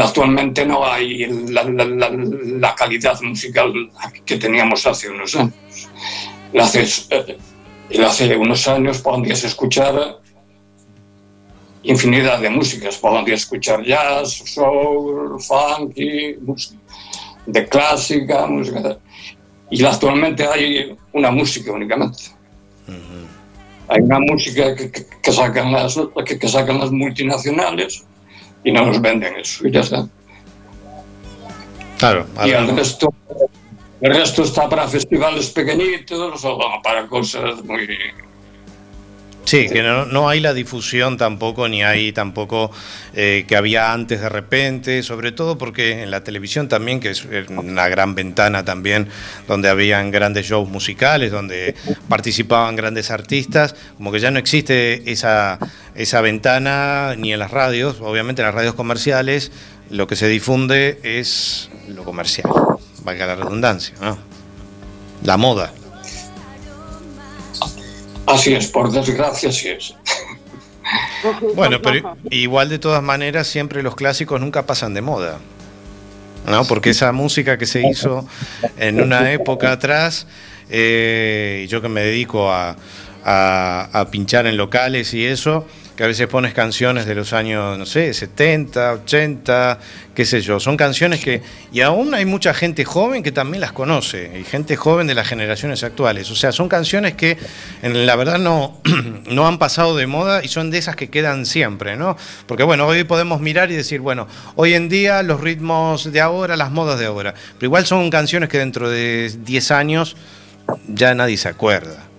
Actualmente 0.00 0.66
no 0.66 0.84
hay 0.84 1.24
la, 1.50 1.62
la- 1.64 1.84
la- 1.84 2.10
la 2.10 2.74
calidad 2.74 3.20
musical 3.22 3.72
que 4.24 4.36
teníamos 4.36 4.86
hace 4.86 5.08
unos 5.08 5.34
años. 5.36 5.52
Hace, 6.60 6.82
eh, 7.10 8.04
hace 8.04 8.36
unos 8.36 8.66
años 8.68 8.98
podías 8.98 9.44
escuchar 9.44 10.18
infinidad 11.82 12.40
de 12.40 12.50
músicas. 12.50 12.96
Podías 12.96 13.40
escuchar 13.42 13.82
jazz, 13.84 14.32
soul, 14.46 15.40
funky, 15.40 16.36
música 16.40 16.76
de 17.46 17.68
clásica, 17.68 18.46
música. 18.46 18.98
Y 19.70 19.84
actualmente 19.84 20.46
hay 20.46 20.96
una 21.12 21.30
música 21.30 21.72
únicamente. 21.72 22.24
Hay 23.88 24.00
una 24.00 24.18
música 24.18 24.74
que, 24.74 24.90
que- 24.90 25.06
que 25.22 25.32
sacan 25.32 25.72
las, 25.72 25.98
que, 26.26 26.38
que 26.38 26.48
sacan 26.48 26.78
las 26.80 26.90
multinacionales 26.90 28.04
y 28.64 28.72
no 28.72 28.86
nos 28.86 29.00
venden 29.00 29.36
eso. 29.36 29.66
Y 29.66 29.70
ya 29.70 29.80
está. 29.80 30.06
Claro, 31.98 32.26
Y 32.44 32.50
el 32.50 32.76
resto, 32.76 33.14
el 34.00 34.14
resto 34.14 34.42
está 34.42 34.68
para 34.68 34.88
festivales 34.88 35.50
pequeñitos 35.50 36.44
o 36.44 36.58
para 36.82 37.06
cosas 37.06 37.62
muy. 37.64 37.86
Sí, 39.44 39.68
que 39.68 39.82
no, 39.82 40.06
no 40.06 40.28
hay 40.28 40.40
la 40.40 40.54
difusión 40.54 41.18
tampoco, 41.18 41.68
ni 41.68 41.82
hay 41.82 42.12
tampoco 42.12 42.70
eh, 43.12 43.44
que 43.46 43.56
había 43.56 43.92
antes 43.92 44.20
de 44.20 44.28
repente, 44.28 45.02
sobre 45.02 45.32
todo 45.32 45.58
porque 45.58 46.02
en 46.02 46.10
la 46.10 46.24
televisión 46.24 46.68
también, 46.68 46.98
que 46.98 47.10
es 47.10 47.24
una 47.48 47.88
gran 47.88 48.14
ventana 48.14 48.64
también, 48.64 49.08
donde 49.46 49.68
habían 49.68 50.10
grandes 50.10 50.46
shows 50.46 50.68
musicales, 50.68 51.30
donde 51.30 51.74
participaban 52.08 52.74
grandes 52.74 53.10
artistas, 53.10 53.76
como 53.96 54.12
que 54.12 54.20
ya 54.20 54.30
no 54.30 54.38
existe 54.38 55.10
esa, 55.10 55.58
esa 55.94 56.20
ventana 56.22 57.14
ni 57.16 57.32
en 57.32 57.38
las 57.38 57.50
radios, 57.50 58.00
obviamente 58.00 58.40
en 58.40 58.46
las 58.46 58.54
radios 58.54 58.74
comerciales 58.74 59.52
lo 59.90 60.06
que 60.06 60.16
se 60.16 60.28
difunde 60.28 61.00
es 61.02 61.68
lo 61.88 62.04
comercial, 62.04 62.50
valga 63.02 63.26
la 63.26 63.36
redundancia, 63.36 63.94
¿no? 64.00 64.16
La 65.22 65.36
moda. 65.36 65.72
Así 68.26 68.54
es, 68.54 68.66
por 68.68 68.90
desgracia, 68.90 69.48
así 69.50 69.68
es. 69.68 69.94
Bueno, 71.54 71.80
pero 71.80 72.16
igual 72.30 72.68
de 72.68 72.78
todas 72.78 73.02
maneras 73.02 73.46
siempre 73.46 73.82
los 73.82 73.94
clásicos 73.94 74.38
nunca 74.40 74.66
pasan 74.66 74.92
de 74.92 75.00
moda. 75.00 75.38
¿No? 76.46 76.64
Porque 76.66 76.90
esa 76.90 77.10
música 77.12 77.56
que 77.56 77.64
se 77.64 77.88
hizo 77.88 78.28
en 78.76 79.00
una 79.00 79.32
época 79.32 79.72
atrás, 79.72 80.26
eh, 80.68 81.66
yo 81.70 81.80
que 81.80 81.88
me 81.88 82.02
dedico 82.02 82.52
a- 82.52 82.76
a 83.24 84.06
pinchar 84.10 84.46
en 84.46 84.58
locales 84.58 85.14
y 85.14 85.24
eso, 85.24 85.66
que 85.96 86.02
a 86.02 86.06
veces 86.06 86.26
pones 86.26 86.54
canciones 86.54 87.06
de 87.06 87.14
los 87.14 87.32
años, 87.32 87.78
no 87.78 87.86
sé, 87.86 88.12
70, 88.12 88.92
80, 88.92 89.78
qué 90.14 90.24
sé 90.24 90.40
yo, 90.40 90.58
son 90.58 90.76
canciones 90.76 91.20
que, 91.20 91.40
y 91.72 91.82
aún 91.82 92.14
hay 92.14 92.24
mucha 92.24 92.52
gente 92.52 92.84
joven 92.84 93.22
que 93.22 93.30
también 93.30 93.60
las 93.60 93.72
conoce, 93.72 94.38
y 94.40 94.44
gente 94.44 94.76
joven 94.76 95.06
de 95.06 95.14
las 95.14 95.28
generaciones 95.28 95.84
actuales, 95.84 96.30
o 96.30 96.34
sea, 96.34 96.50
son 96.50 96.68
canciones 96.68 97.14
que 97.14 97.38
la 97.82 98.16
verdad 98.16 98.38
no, 98.38 98.80
no 99.30 99.46
han 99.46 99.58
pasado 99.58 99.96
de 99.96 100.06
moda 100.06 100.42
y 100.42 100.48
son 100.48 100.70
de 100.70 100.78
esas 100.78 100.96
que 100.96 101.10
quedan 101.10 101.46
siempre, 101.46 101.96
¿no? 101.96 102.16
Porque 102.46 102.64
bueno, 102.64 102.86
hoy 102.86 103.04
podemos 103.04 103.40
mirar 103.40 103.70
y 103.70 103.76
decir, 103.76 104.00
bueno, 104.00 104.26
hoy 104.56 104.74
en 104.74 104.88
día 104.88 105.22
los 105.22 105.40
ritmos 105.40 106.10
de 106.10 106.20
ahora, 106.20 106.56
las 106.56 106.72
modas 106.72 106.98
de 106.98 107.06
ahora, 107.06 107.34
pero 107.58 107.66
igual 107.66 107.86
son 107.86 108.10
canciones 108.10 108.48
que 108.48 108.58
dentro 108.58 108.90
de 108.90 109.32
10 109.44 109.70
años 109.70 110.16
ya 110.88 111.14
nadie 111.14 111.36
se 111.36 111.48
acuerda. 111.48 112.13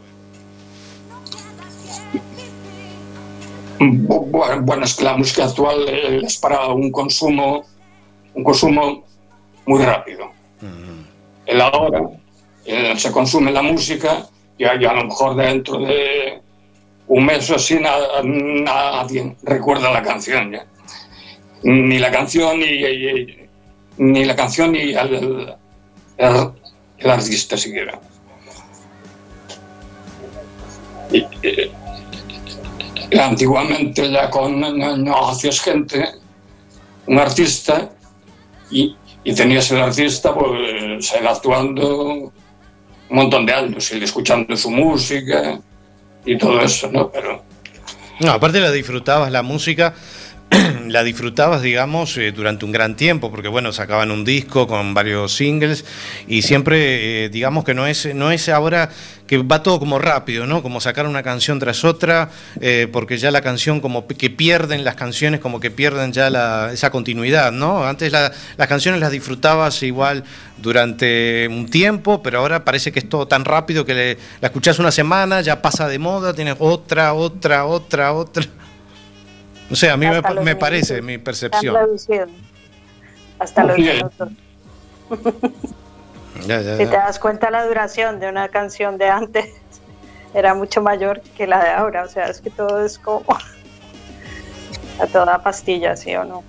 Bu- 3.80 4.32
bu- 4.32 4.62
Bueno, 4.62 4.86
es 4.86 4.94
que 4.96 5.04
la 5.04 5.18
música 5.18 5.46
actual 5.46 5.86
eh, 5.88 6.22
es 6.24 6.38
para 6.38 6.68
un 6.68 6.92
consumo, 6.92 7.64
un 8.34 8.44
consumo 8.44 9.04
muy 9.66 9.84
rápido. 9.84 10.32
El 11.46 11.62
ahora 11.62 12.02
eh, 12.66 12.94
se 12.98 13.12
consume 13.12 13.52
la 13.52 13.62
música 13.62 14.28
y 14.58 14.64
a, 14.64 14.74
lo 14.76 15.04
mejor 15.06 15.36
dentro 15.36 15.80
de 15.80 16.42
un 17.08 17.26
mes 17.26 17.50
o 17.52 17.56
así 17.56 17.76
na- 17.80 18.22
nadie 18.24 19.36
recuerda 19.44 19.92
la 19.92 20.02
canción 20.02 20.52
ya. 20.52 20.66
Ni 21.64 22.00
la 22.00 22.12
canción 22.12 22.60
ni, 22.60 22.82
ni- 22.82 23.38
ni 23.98 24.26
la 24.26 24.36
canción 24.36 24.72
ni 24.72 24.94
el, 24.94 25.56
el- 26.18 26.52
el 26.98 27.10
artista 27.10 27.58
siquiera. 27.58 28.00
Y- 31.12 31.28
y 31.44 31.72
antiguamente 33.20 34.12
ya 34.12 34.30
con 34.30 34.60
no, 34.60 34.98
no 34.98 35.30
hacías 35.30 35.60
gente, 35.60 36.06
un 37.08 37.20
artista, 37.20 37.90
y, 38.72 38.96
y 39.24 39.34
tenías 39.34 39.70
el 39.72 39.82
artista 39.82 40.34
pues 40.34 41.14
él 41.14 41.28
actuando 41.28 42.04
un 42.04 42.32
montón 43.10 43.46
de 43.46 43.54
años, 43.54 43.92
y 43.92 44.04
escuchando 44.04 44.56
su 44.58 44.72
música 44.72 45.60
y 46.26 46.38
todo 46.38 46.60
eso, 46.62 46.90
¿no? 46.92 47.12
Pero 47.12 47.44
No, 48.20 48.32
aparte 48.32 48.60
la 48.60 48.72
disfrutabas 48.72 49.32
la 49.32 49.44
música, 49.44 49.94
la 50.88 51.04
disfrutabas, 51.04 51.62
digamos, 51.62 52.18
eh, 52.18 52.32
durante 52.32 52.66
un 52.66 52.72
gran 52.72 52.96
tiempo, 52.96 53.30
porque 53.30 53.48
bueno, 53.48 53.72
sacaban 53.72 54.12
un 54.12 54.26
disco 54.26 54.68
con 54.68 54.94
varios 54.94 55.34
singles 55.34 55.86
y 56.28 56.42
siempre, 56.42 57.26
eh, 57.26 57.30
digamos 57.30 57.64
que 57.64 57.74
no 57.74 57.86
es, 57.88 58.14
no 58.16 58.32
es 58.32 58.50
ahora 58.50 58.90
que 59.28 59.40
va 59.40 59.64
todo 59.64 59.80
como 59.80 59.98
rápido, 59.98 60.46
¿no? 60.46 60.62
Como 60.62 60.80
sacar 60.80 61.08
una 61.08 61.24
canción 61.24 61.58
tras 61.58 61.84
otra, 61.84 62.30
eh, 62.62 62.88
porque 62.94 63.18
ya 63.18 63.32
la 63.32 63.42
canción 63.42 63.82
como 63.82 64.06
que 64.06 64.30
pierden 64.30 64.84
las 64.84 64.96
canciones, 64.96 65.40
como 65.40 65.60
que 65.60 65.72
pierden 65.72 66.14
ya 66.14 66.30
la- 66.30 66.70
esa 66.72 66.92
continuidad, 66.92 67.52
¿no? 67.52 67.86
Antes 67.86 68.12
la- 68.12 68.32
las 68.56 68.68
canciones 68.68 69.02
las 69.02 69.10
disfrutabas 69.12 69.82
igual 69.82 70.24
durante 70.58 71.48
un 71.50 71.68
tiempo, 71.68 72.22
pero 72.22 72.38
ahora 72.40 72.64
parece 72.64 72.92
que 72.92 73.00
es 73.00 73.10
todo 73.10 73.28
tan 73.28 73.46
rápido 73.46 73.84
que 73.84 73.94
le- 73.96 74.18
la 74.42 74.48
escuchás 74.50 74.78
una 74.78 74.92
semana, 74.92 75.42
ya 75.42 75.62
pasa 75.62 75.88
de 75.88 75.98
moda, 75.98 76.34
tienes 76.34 76.58
otra, 76.60 77.14
otra, 77.14 77.66
otra, 77.66 78.14
otra. 78.14 78.44
No 79.70 79.76
sé, 79.76 79.90
a 79.90 79.98
mí 79.98 80.06
me, 80.06 80.18
Hasta 80.18 80.34
los 80.36 80.44
me 80.46 80.56
parece, 80.56 81.02
mi 81.02 81.18
percepción. 81.18 81.76
Hasta 83.40 83.64
los 83.64 83.78
minutos. 83.80 84.30
Ya, 86.48 86.62
ya, 86.62 86.78
Si 86.78 86.84
ya. 86.84 86.90
te 86.90 86.98
das 86.98 87.20
cuenta, 87.20 87.50
la 87.50 87.66
duración 87.66 88.20
de 88.20 88.30
una 88.30 88.50
canción 88.50 88.98
de 88.98 89.10
antes 89.10 89.46
era 90.34 90.54
mucho 90.54 90.82
mayor 90.82 91.22
que 91.38 91.48
la 91.48 91.64
de 91.64 91.70
ahora. 91.70 92.04
O 92.04 92.08
sea, 92.10 92.26
es 92.28 92.42
que 92.42 92.50
todo 92.50 92.86
es 92.86 93.00
como 93.00 93.26
a 95.00 95.08
toda 95.08 95.42
pastilla, 95.42 95.96
¿sí 95.96 96.16
o 96.16 96.24
no? 96.24 96.44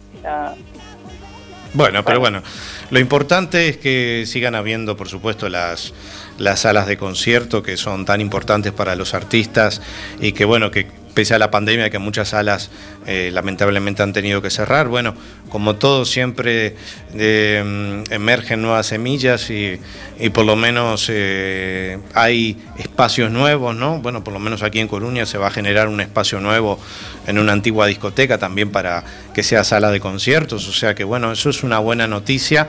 Bueno, 1.73 2.05
pero 2.05 2.21
bueno, 2.21 2.43
lo 2.91 2.99
importante 2.99 3.69
es 3.69 3.77
que 3.77 4.25
sigan 4.27 4.55
habiendo, 4.55 4.97
por 4.97 5.09
supuesto, 5.09 5.49
las, 5.49 5.93
las 6.39 6.61
salas 6.61 6.87
de 6.87 6.97
concierto 6.97 7.63
que 7.63 7.77
son 7.77 8.07
tan 8.07 8.21
importantes 8.21 8.73
para 8.73 8.97
los 8.97 9.13
artistas 9.15 9.83
y 10.19 10.33
que, 10.33 10.47
bueno, 10.47 10.71
que 10.71 10.87
pese 11.17 11.35
a 11.35 11.39
la 11.39 11.51
pandemia, 11.51 11.89
que 11.89 11.99
muchas 11.99 12.29
salas 12.29 12.71
eh, 13.07 13.31
lamentablemente 13.33 14.03
han 14.03 14.13
tenido 14.13 14.43
que 14.43 14.51
cerrar, 14.51 14.87
bueno, 14.87 15.15
como 15.49 15.77
todo 15.77 16.05
siempre 16.05 16.77
eh, 17.15 18.05
emergen 18.11 18.61
nuevas 18.61 18.89
semillas 18.89 19.49
y, 19.49 19.81
y 20.21 20.29
por 20.29 20.45
lo 20.45 20.57
menos 20.57 21.07
eh, 21.09 21.99
hay 22.13 22.59
espacios 22.77 23.31
nuevos, 23.31 23.75
¿no? 23.75 23.99
Bueno, 24.01 24.23
por 24.23 24.35
lo 24.35 24.41
menos 24.41 24.63
aquí 24.63 24.79
en 24.79 24.89
Coruña 24.89 25.25
se 25.25 25.39
va 25.39 25.47
a 25.47 25.51
generar 25.51 25.89
un 25.89 26.03
espacio 26.03 26.39
nuevo 26.39 26.79
en 27.27 27.39
una 27.39 27.53
antigua 27.53 27.87
discoteca 27.87 28.37
también 28.37 28.71
para 28.71 29.03
que 29.33 29.43
sea 29.43 29.65
sala 29.65 29.91
de 29.91 30.01
conciertos, 30.01 30.69
o 30.69 30.73
sea 30.73 30.95
que 30.95 31.05
bueno, 31.05 31.33
eso 31.33 31.49
es 31.49 31.63
una 31.63 31.79
buena 31.79 32.07
noticia 32.07 32.69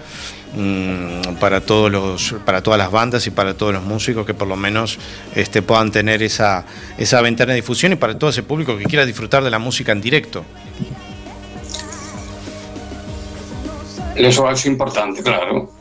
para 1.40 1.62
todos 1.62 1.92
los 1.92 2.36
para 2.46 2.64
todas 2.64 2.78
las 2.80 2.92
bandas 2.92 3.28
y 3.28 3.32
para 3.32 3.54
todos 3.56 3.74
los 3.74 3.84
músicos 3.84 4.26
que 4.26 4.34
por 4.34 4.48
lo 4.48 4.56
menos 4.56 4.98
este 5.36 5.62
puedan 5.62 5.92
tener 5.92 6.24
esa 6.24 6.66
esa 6.98 7.22
ventana 7.22 7.52
de 7.52 7.58
difusión 7.58 7.94
y 7.94 7.96
para 7.96 8.18
todo 8.18 8.30
ese 8.30 8.44
público 8.44 8.78
que 8.78 8.86
quiera 8.86 9.06
disfrutar 9.06 9.44
de 9.44 9.52
la 9.52 9.60
música 9.60 9.92
en 9.92 10.02
directo. 10.02 10.44
eso 14.16 14.50
es 14.50 14.66
importante, 14.66 15.22
claro. 15.22 15.72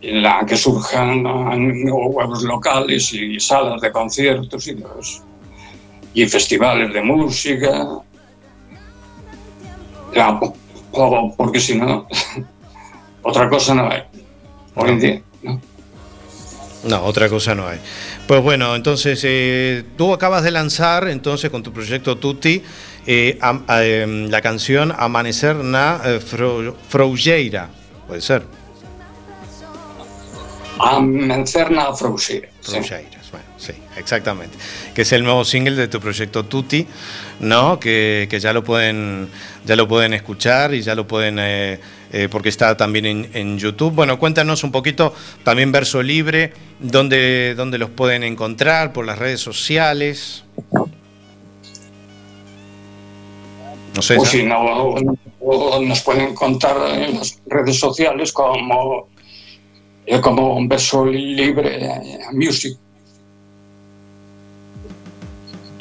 En 0.00 0.22
la 0.22 0.44
que 0.46 0.56
surjan 0.56 1.22
nuevos 1.22 2.42
locales 2.42 3.12
y 3.12 3.38
salas 3.40 3.80
de 3.80 3.92
conciertos 3.92 4.66
y 4.66 4.70
eso. 4.70 5.24
Y 6.14 6.26
festivales 6.26 6.92
de 6.92 7.02
música. 7.02 7.86
Po- 10.14 10.54
porque 11.36 11.58
si 11.58 11.76
no, 11.76 12.06
otra 13.24 13.48
cosa 13.48 13.74
no 13.74 13.90
hay. 13.90 14.02
Hoy 14.76 14.90
en 14.90 15.00
día. 15.00 15.22
No, 16.84 17.02
otra 17.02 17.28
cosa 17.28 17.54
no 17.54 17.66
hay. 17.66 17.78
Pues 18.26 18.42
bueno, 18.42 18.74
entonces 18.76 19.20
eh, 19.24 19.84
tú 19.96 20.12
acabas 20.12 20.42
de 20.42 20.50
lanzar 20.50 21.08
entonces 21.08 21.50
con 21.50 21.62
tu 21.62 21.72
proyecto 21.72 22.16
Tutti 22.18 22.62
eh, 23.06 23.38
a- 23.40 23.82
em, 23.84 24.28
la 24.30 24.40
canción 24.42 24.92
Amanecer 24.96 25.56
na 25.56 26.00
eh, 26.04 26.20
Fro- 26.20 26.74
puede 28.06 28.20
ser. 28.20 28.42
Amanecer 30.78 31.70
na 31.70 31.92
Frouxeira. 31.94 32.48
Frouxeiras, 32.60 33.30
bueno, 33.30 33.46
sí, 33.56 33.72
exactamente. 33.96 34.58
Que 34.94 35.02
es 35.02 35.12
el 35.12 35.22
nuevo 35.22 35.44
single 35.44 35.76
de 35.76 35.88
tu 35.88 36.00
proyecto 36.00 36.44
Tutti, 36.44 36.86
¿no? 37.40 37.78
Que, 37.78 38.26
que 38.28 38.40
ya 38.40 38.52
lo 38.52 38.64
pueden 38.64 39.28
ya 39.64 39.76
lo 39.76 39.86
pueden 39.86 40.12
escuchar 40.14 40.74
y 40.74 40.82
ya 40.82 40.94
lo 40.94 41.06
pueden 41.06 41.38
eh, 42.16 42.28
porque 42.30 42.48
está 42.48 42.76
también 42.76 43.06
en, 43.06 43.28
en 43.34 43.58
YouTube. 43.58 43.92
Bueno, 43.92 44.18
cuéntanos 44.20 44.62
un 44.62 44.70
poquito 44.70 45.12
también 45.42 45.72
Verso 45.72 46.00
Libre, 46.00 46.52
dónde, 46.78 47.54
dónde 47.56 47.76
los 47.78 47.90
pueden 47.90 48.22
encontrar 48.22 48.92
por 48.92 49.04
las 49.04 49.18
redes 49.18 49.40
sociales. 49.40 50.44
No 53.96 54.00
sé. 54.02 54.16
O 54.16 54.24
Sa- 54.24 54.30
si 54.30 54.42
no, 54.44 54.94
nos 55.80 56.00
pueden 56.02 56.34
contar 56.34 56.76
en 56.94 57.18
las 57.18 57.40
redes 57.46 57.78
sociales 57.78 58.32
como, 58.32 59.08
eh, 60.06 60.20
como 60.20 60.56
un 60.56 60.68
beso 60.68 61.04
libre 61.06 61.84
eh, 61.84 62.18
music. 62.32 62.76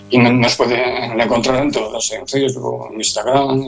Y 0.10 0.18
no- 0.18 0.32
nos 0.34 0.56
pueden 0.56 1.20
encontrar 1.20 1.62
en 1.64 1.72
todas, 1.72 2.12
en 2.12 2.28
Facebook, 2.28 2.88
en 2.92 2.98
Instagram. 2.98 3.68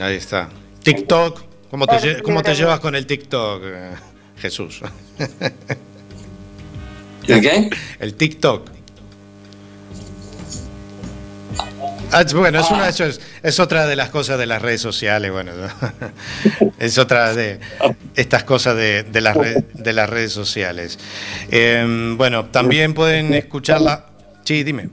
Ahí 0.00 0.16
está. 0.16 0.48
TikTok, 0.82 1.40
¿cómo 1.70 1.86
te, 1.86 2.22
cómo 2.22 2.42
te 2.42 2.54
llevas 2.54 2.80
con 2.80 2.94
el 2.94 3.06
TikTok, 3.06 3.62
eh, 3.64 3.90
Jesús? 4.38 4.80
¿El 7.28 7.40
qué? 7.40 7.70
El 7.98 8.14
TikTok. 8.14 8.70
Ah, 12.12 12.24
bueno, 12.34 12.60
es, 12.60 12.70
una, 12.70 12.88
eso 12.88 13.04
es, 13.04 13.20
es 13.42 13.58
otra 13.58 13.86
de 13.86 13.96
las 13.96 14.10
cosas 14.10 14.38
de 14.38 14.46
las 14.46 14.62
redes 14.62 14.80
sociales, 14.80 15.32
bueno, 15.32 15.52
¿no? 15.54 16.70
es 16.78 16.98
otra 16.98 17.34
de 17.34 17.58
estas 18.14 18.44
cosas 18.44 18.76
de, 18.76 19.02
de 19.02 19.20
las, 19.20 19.36
red- 19.36 19.64
de 19.74 19.92
las 19.92 20.08
redes 20.08 20.32
sociales. 20.32 20.98
Eh, 21.50 22.14
bueno, 22.16 22.46
también 22.46 22.94
pueden 22.94 23.34
escucharla. 23.34 24.06
Sí, 24.44 24.62
dime. 24.62 24.90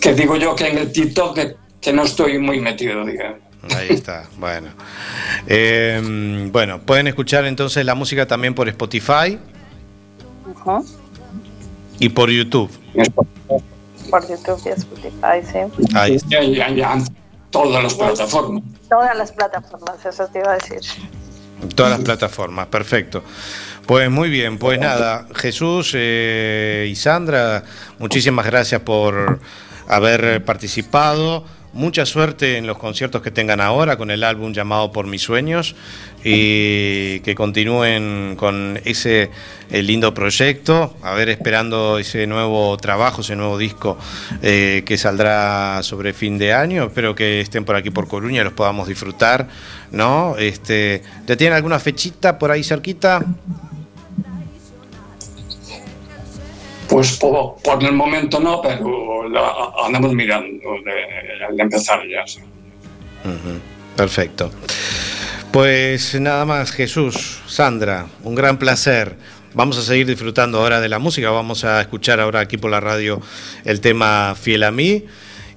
Que 0.00 0.12
digo 0.14 0.36
yo 0.36 0.56
que 0.56 0.66
en 0.68 0.78
el 0.78 0.92
TikTok 0.92 1.34
que, 1.36 1.54
que 1.80 1.92
no 1.92 2.02
estoy 2.02 2.38
muy 2.38 2.60
metido, 2.60 3.04
digamos. 3.06 3.38
Ahí 3.76 3.88
está, 3.90 4.24
bueno. 4.36 4.68
Eh, 5.46 6.48
bueno, 6.50 6.80
pueden 6.80 7.06
escuchar 7.06 7.44
entonces 7.44 7.84
la 7.84 7.94
música 7.94 8.26
también 8.26 8.54
por 8.54 8.68
Spotify 8.68 9.38
y 11.98 12.08
por 12.08 12.30
YouTube. 12.30 12.70
por 14.10 14.28
YouTube 14.28 14.62
y 14.64 14.68
Spotify, 14.68 15.42
sí. 15.44 15.86
Ahí 15.94 16.14
está. 16.16 16.28
Ya, 16.28 16.42
ya, 16.42 16.70
ya, 16.70 16.92
en 16.94 17.04
todas 17.50 17.82
las 17.82 17.94
plataformas. 17.94 18.62
Todas 18.88 19.16
las 19.16 19.32
plataformas, 19.32 20.04
eso 20.04 20.26
te 20.28 20.38
iba 20.38 20.52
a 20.52 20.54
decir. 20.54 20.80
Todas 21.74 21.92
las 21.92 22.00
plataformas, 22.00 22.66
perfecto. 22.68 23.22
Pues 23.86 24.10
muy 24.10 24.28
bien, 24.28 24.58
pues 24.58 24.78
nada, 24.78 25.26
Jesús 25.34 25.92
eh, 25.94 26.86
y 26.90 26.94
Sandra, 26.94 27.64
muchísimas 27.98 28.44
gracias 28.44 28.82
por 28.82 29.40
haber 29.88 30.44
participado. 30.44 31.44
Mucha 31.74 32.06
suerte 32.06 32.56
en 32.56 32.66
los 32.66 32.78
conciertos 32.78 33.20
que 33.20 33.30
tengan 33.30 33.60
ahora 33.60 33.98
con 33.98 34.10
el 34.10 34.24
álbum 34.24 34.52
llamado 34.52 34.90
Por 34.90 35.06
mis 35.06 35.20
sueños 35.22 35.74
y 36.24 37.20
que 37.20 37.34
continúen 37.34 38.36
con 38.36 38.80
ese 38.84 39.30
eh, 39.70 39.82
lindo 39.82 40.14
proyecto. 40.14 40.96
A 41.02 41.12
ver, 41.12 41.28
esperando 41.28 41.98
ese 41.98 42.26
nuevo 42.26 42.76
trabajo, 42.78 43.20
ese 43.20 43.36
nuevo 43.36 43.58
disco 43.58 43.98
eh, 44.42 44.82
que 44.86 44.96
saldrá 44.96 45.82
sobre 45.82 46.14
fin 46.14 46.38
de 46.38 46.54
año. 46.54 46.84
Espero 46.84 47.14
que 47.14 47.40
estén 47.42 47.64
por 47.64 47.76
aquí 47.76 47.90
por 47.90 48.08
Coruña 48.08 48.42
los 48.44 48.54
podamos 48.54 48.88
disfrutar, 48.88 49.48
¿no? 49.92 50.36
Este, 50.38 51.02
¿Ya 51.26 51.36
tienen 51.36 51.54
alguna 51.54 51.78
fechita 51.78 52.38
por 52.38 52.50
ahí 52.50 52.64
cerquita? 52.64 53.22
Pues 56.88 57.16
por, 57.18 57.56
por 57.62 57.82
el 57.84 57.92
momento 57.92 58.40
no, 58.40 58.62
pero 58.62 59.28
la 59.28 59.72
andamos 59.84 60.14
mirando 60.14 60.48
de, 60.84 61.54
de 61.54 61.62
empezar 61.62 62.00
ya. 62.08 62.24
Perfecto. 63.96 64.50
Pues 65.52 66.18
nada 66.20 66.44
más, 66.44 66.72
Jesús, 66.72 67.40
Sandra, 67.46 68.06
un 68.22 68.34
gran 68.34 68.58
placer. 68.58 69.16
Vamos 69.54 69.78
a 69.78 69.82
seguir 69.82 70.06
disfrutando 70.06 70.60
ahora 70.60 70.80
de 70.80 70.88
la 70.88 70.98
música. 70.98 71.30
Vamos 71.30 71.64
a 71.64 71.80
escuchar 71.80 72.20
ahora 72.20 72.40
aquí 72.40 72.58
por 72.58 72.70
la 72.70 72.80
radio 72.80 73.20
el 73.64 73.80
tema 73.80 74.34
Fiel 74.40 74.62
a 74.62 74.70
mí. 74.70 75.04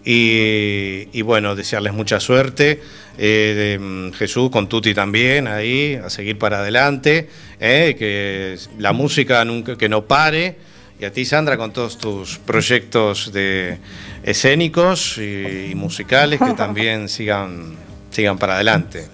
Y, 0.04 1.22
bueno, 1.22 1.56
desearles 1.56 1.94
mucha 1.94 2.20
suerte. 2.20 2.82
Eh, 3.18 3.78
mm, 3.80 4.14
Jesús, 4.14 4.50
con 4.50 4.68
Tuti 4.68 4.94
también, 4.96 5.48
ahí, 5.48 5.96
a 6.04 6.10
seguir 6.10 6.40
para 6.40 6.60
adelante. 6.60 7.30
eh, 7.60 7.96
que 8.00 8.58
la 8.80 8.94
música 8.94 9.46
nunca, 9.46 9.78
que 9.78 9.90
no 9.90 10.06
pare. 10.06 10.71
Y 11.02 11.06
a 11.06 11.12
ti, 11.12 11.26
Sandra, 11.26 11.58
con 11.58 11.74
todos 11.74 11.98
tus 11.98 12.38
proyectos 12.38 13.34
de 13.34 13.80
escénicos 14.22 15.18
y, 15.18 15.72
y 15.72 15.74
musicales 15.74 16.40
que 16.40 16.54
también 16.54 17.10
sigan, 17.16 17.76
sigan 18.12 18.38
para 18.38 18.54
adelante. 18.54 19.10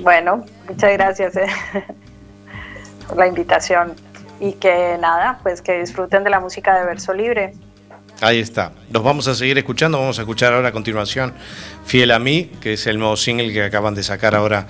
Bueno, 0.00 0.44
muchas 0.68 0.92
gracias 0.94 1.36
eh, 1.36 1.46
por 3.06 3.18
la 3.18 3.28
invitación 3.28 3.94
y 4.40 4.54
que 4.54 4.96
nada, 4.98 5.38
pues 5.44 5.62
que 5.62 5.78
disfruten 5.78 6.24
de 6.24 6.30
la 6.30 6.40
música 6.40 6.76
de 6.76 6.84
verso 6.84 7.14
libre. 7.14 7.52
Ahí 8.20 8.40
está. 8.40 8.72
Los 8.92 9.04
vamos 9.04 9.28
a 9.28 9.36
seguir 9.36 9.56
escuchando. 9.58 9.98
Vamos 9.98 10.18
a 10.18 10.22
escuchar 10.22 10.52
ahora 10.52 10.68
a 10.68 10.72
continuación 10.72 11.32
Fiel 11.86 12.10
a 12.10 12.18
mí, 12.18 12.50
que 12.60 12.72
es 12.72 12.86
el 12.88 12.98
nuevo 12.98 13.16
single 13.16 13.52
que 13.52 13.62
acaban 13.62 13.94
de 13.94 14.02
sacar 14.02 14.34
ahora 14.34 14.66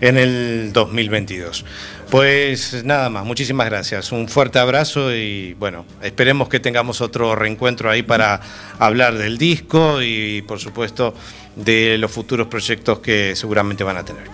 en 0.00 0.18
el 0.18 0.72
2022. 0.72 1.64
Pues 2.10 2.82
nada 2.84 3.08
más, 3.08 3.24
muchísimas 3.24 3.66
gracias. 3.66 4.10
Un 4.10 4.26
fuerte 4.28 4.58
abrazo 4.58 5.14
y 5.14 5.54
bueno, 5.54 5.84
esperemos 6.02 6.48
que 6.48 6.58
tengamos 6.58 7.00
otro 7.00 7.36
reencuentro 7.36 7.88
ahí 7.88 8.02
para 8.02 8.40
hablar 8.80 9.16
del 9.16 9.38
disco 9.38 10.02
y 10.02 10.42
por 10.42 10.58
supuesto 10.58 11.14
de 11.54 11.96
los 11.98 12.10
futuros 12.10 12.48
proyectos 12.48 12.98
que 12.98 13.36
seguramente 13.36 13.84
van 13.84 13.96
a 13.98 14.04
tener. 14.04 14.24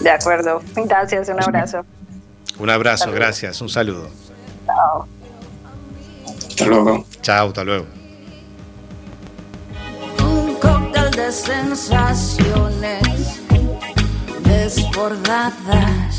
De 0.00 0.10
acuerdo. 0.10 0.62
Gracias, 0.74 1.28
un 1.28 1.42
abrazo. 1.42 1.84
Un 2.58 2.70
abrazo, 2.70 3.04
Saludos. 3.04 3.20
gracias, 3.20 3.60
un 3.60 3.68
saludo. 3.68 4.08
Chao. 4.66 5.06
Hasta 6.48 6.64
luego. 6.66 7.04
Chao, 7.20 7.48
hasta 7.48 7.64
luego. 7.64 7.86
Un 10.22 10.54
cóctel 10.54 11.10
de 11.10 11.32
sensaciones 11.32 13.39
desbordadas. 14.50 16.18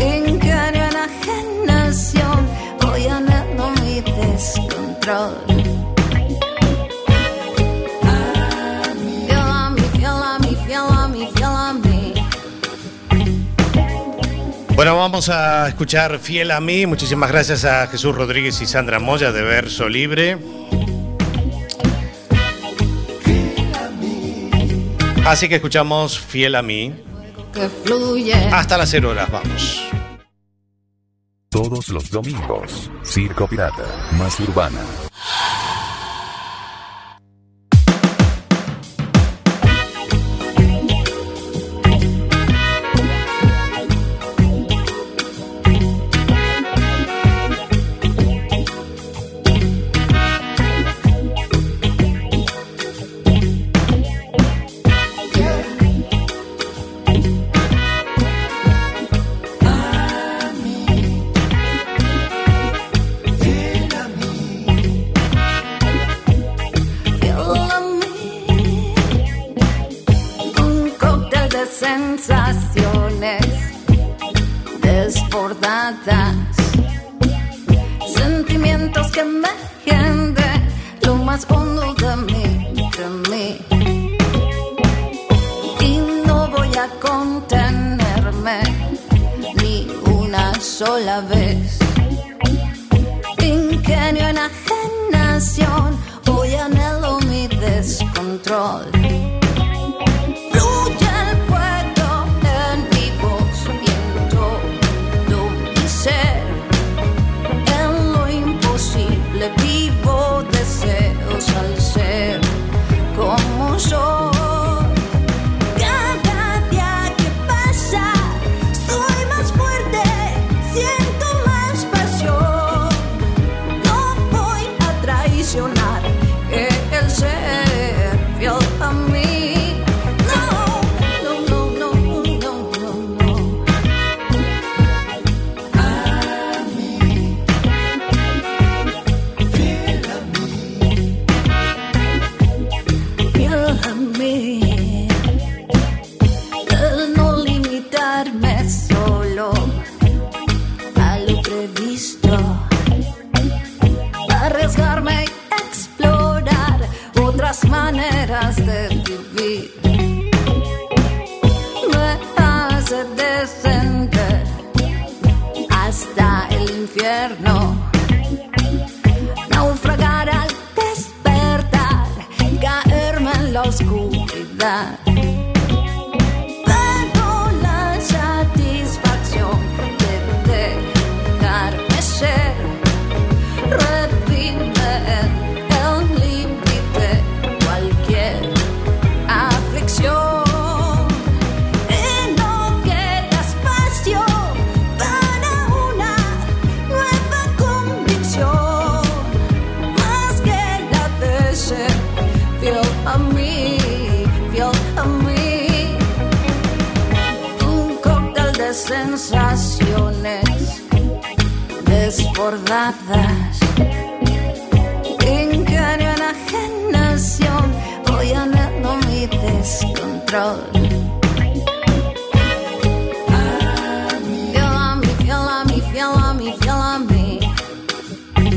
Engaño, 0.00 0.84
enajenación, 0.92 2.38
hoy 2.86 3.06
anhelo 3.06 3.70
mi 3.82 4.00
descontrol. 4.00 5.34
Fiel 9.26 9.38
a 9.38 9.70
mí, 9.70 9.82
fiel 9.92 10.06
a 10.06 10.38
mí, 10.40 10.56
fiel 10.66 10.88
a 10.90 11.08
mí, 11.08 11.28
fiel 11.34 11.44
a 11.44 11.72
mí. 11.72 12.14
Bueno, 14.74 14.96
vamos 14.96 15.30
a 15.30 15.68
escuchar 15.68 16.18
Fiel 16.18 16.50
a 16.50 16.60
mí. 16.60 16.84
Muchísimas 16.84 17.30
gracias 17.30 17.64
a 17.64 17.86
Jesús 17.86 18.14
Rodríguez 18.14 18.60
y 18.60 18.66
Sandra 18.66 18.98
Moya 18.98 19.32
de 19.32 19.42
Verso 19.42 19.88
Libre. 19.88 20.36
Así 25.26 25.48
que 25.48 25.56
escuchamos 25.56 26.20
Fiel 26.20 26.54
a 26.54 26.62
mí. 26.62 26.94
Que 27.52 27.68
fluye. 27.68 28.32
Hasta 28.52 28.78
las 28.78 28.90
0 28.90 29.10
horas, 29.10 29.28
vamos. 29.28 29.88
Todos 31.48 31.88
los 31.88 32.10
domingos, 32.10 32.90
Circo 33.02 33.48
Pirata, 33.48 33.84
más 34.18 34.38
urbana. 34.38 34.80